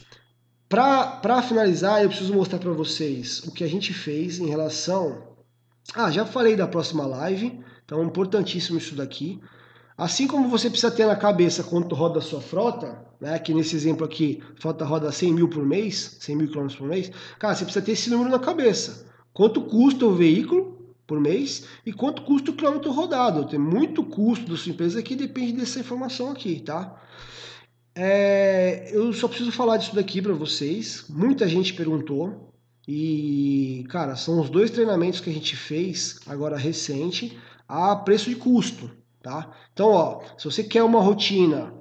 [0.67, 5.37] Para finalizar, eu preciso mostrar para vocês o que a gente fez em relação.
[5.93, 9.39] Ah, já falei da próxima live, então é importantíssimo isso daqui.
[10.01, 13.77] Assim como você precisa ter na cabeça quanto roda a sua frota, né, que nesse
[13.77, 17.65] exemplo aqui, frota roda 100 mil por mês, 100 mil quilômetros por mês, cara, você
[17.65, 19.07] precisa ter esse número na cabeça.
[19.31, 23.47] Quanto custa o veículo por mês e quanto custa o quilômetro rodado.
[23.47, 26.99] Tem muito custo da sua empresa que depende dessa informação aqui, tá?
[27.95, 31.05] É, eu só preciso falar disso daqui para vocês.
[31.11, 32.55] Muita gente perguntou
[32.89, 38.37] E, cara, são os dois treinamentos que a gente fez agora recente a preço de
[38.37, 38.91] custo,
[39.23, 39.51] tá?
[39.73, 41.73] Então, ó, se você quer uma rotina,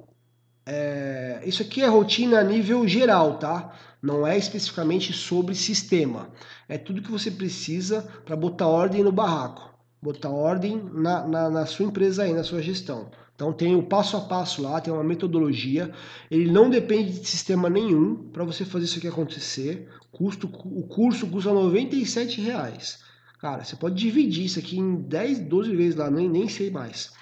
[0.66, 3.72] é, isso aqui é rotina a nível geral, tá?
[4.02, 6.30] Não é especificamente sobre sistema.
[6.68, 11.66] É tudo que você precisa para botar ordem no barraco, botar ordem na, na, na
[11.66, 13.10] sua empresa aí, na sua gestão.
[13.34, 15.90] Então tem o passo a passo lá, tem uma metodologia.
[16.30, 19.88] Ele não depende de sistema nenhum para você fazer isso aqui acontecer.
[20.12, 22.98] Custo, o curso custa 97 reais.
[23.40, 27.12] Cara, você pode dividir isso aqui em 10, 12 vezes lá, nem, nem sei mais.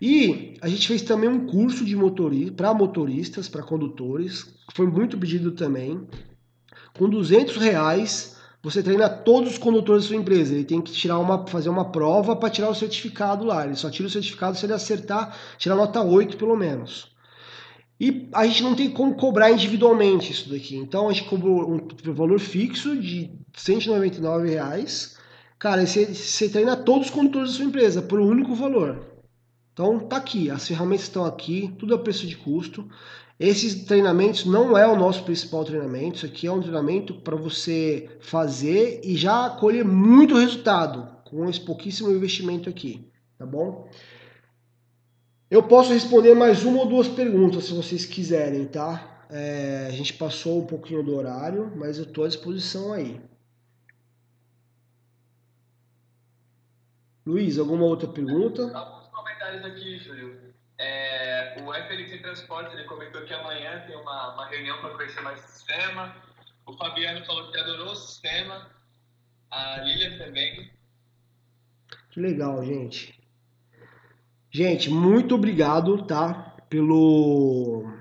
[0.00, 5.18] E a gente fez também um curso de motorista para motoristas, para condutores, foi muito
[5.18, 6.06] pedido também.
[6.96, 10.52] Com 200 reais você treina todos os condutores da sua empresa.
[10.52, 13.64] Ele tem que tirar uma, fazer uma prova para tirar o certificado lá.
[13.64, 17.14] Ele só tira o certificado se ele acertar, tirar nota 8 pelo menos.
[17.98, 20.76] E a gente não tem como cobrar individualmente isso daqui.
[20.76, 25.15] Então a gente cobrou um valor fixo de 199 reais.
[25.58, 29.16] Cara, você, você treina todos os condutores da sua empresa por um único valor.
[29.72, 32.88] Então tá aqui, as ferramentas estão aqui, tudo a preço de custo.
[33.38, 38.08] Esses treinamentos não é o nosso principal treinamento, isso aqui é um treinamento para você
[38.20, 43.06] fazer e já colher muito resultado com esse pouquíssimo investimento aqui,
[43.38, 43.90] tá bom?
[45.50, 49.26] Eu posso responder mais uma ou duas perguntas se vocês quiserem, tá?
[49.28, 53.20] É, a gente passou um pouquinho do horário, mas eu estou à disposição aí.
[57.26, 58.70] Luiz, alguma outra pergunta?
[58.72, 60.54] Alguns comentários aqui, Júlio.
[60.78, 65.42] É, o FLC Transportes ele comentou que amanhã tem uma, uma reunião para conhecer mais
[65.42, 66.14] o sistema.
[66.64, 68.70] O Fabiano falou que adorou o sistema.
[69.50, 70.70] A Lilian também.
[72.10, 73.18] Que legal, gente.
[74.48, 76.56] Gente, muito obrigado, tá?
[76.68, 77.92] Pelo,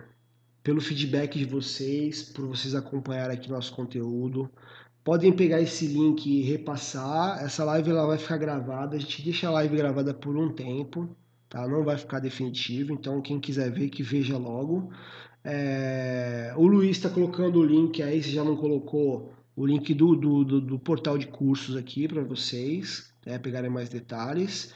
[0.61, 4.51] pelo feedback de vocês, por vocês acompanharem aqui nosso conteúdo.
[5.05, 7.41] Podem pegar esse link e repassar.
[7.41, 8.97] Essa live ela vai ficar gravada.
[8.97, 11.15] A gente deixa a live gravada por um tempo
[11.55, 11.67] tá?
[11.67, 14.91] Não vai ficar definitivo, então quem quiser ver que veja logo.
[15.43, 16.53] É...
[16.57, 20.43] O Luiz está colocando o link aí, se já não colocou o link do, do,
[20.43, 24.73] do, do portal de cursos aqui para vocês né, pegarem mais detalhes.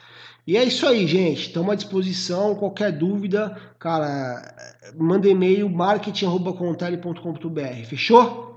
[0.47, 1.47] E é isso aí, gente.
[1.47, 2.55] Estamos à disposição.
[2.55, 4.55] Qualquer dúvida, cara,
[4.95, 7.85] manda e-mail marketing.contele.com.br.
[7.85, 8.48] Fechou?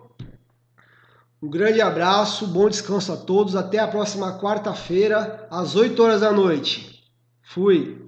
[1.42, 3.56] Um grande abraço, bom descanso a todos.
[3.56, 7.02] Até a próxima quarta-feira, às 8 horas da noite.
[7.42, 8.01] Fui.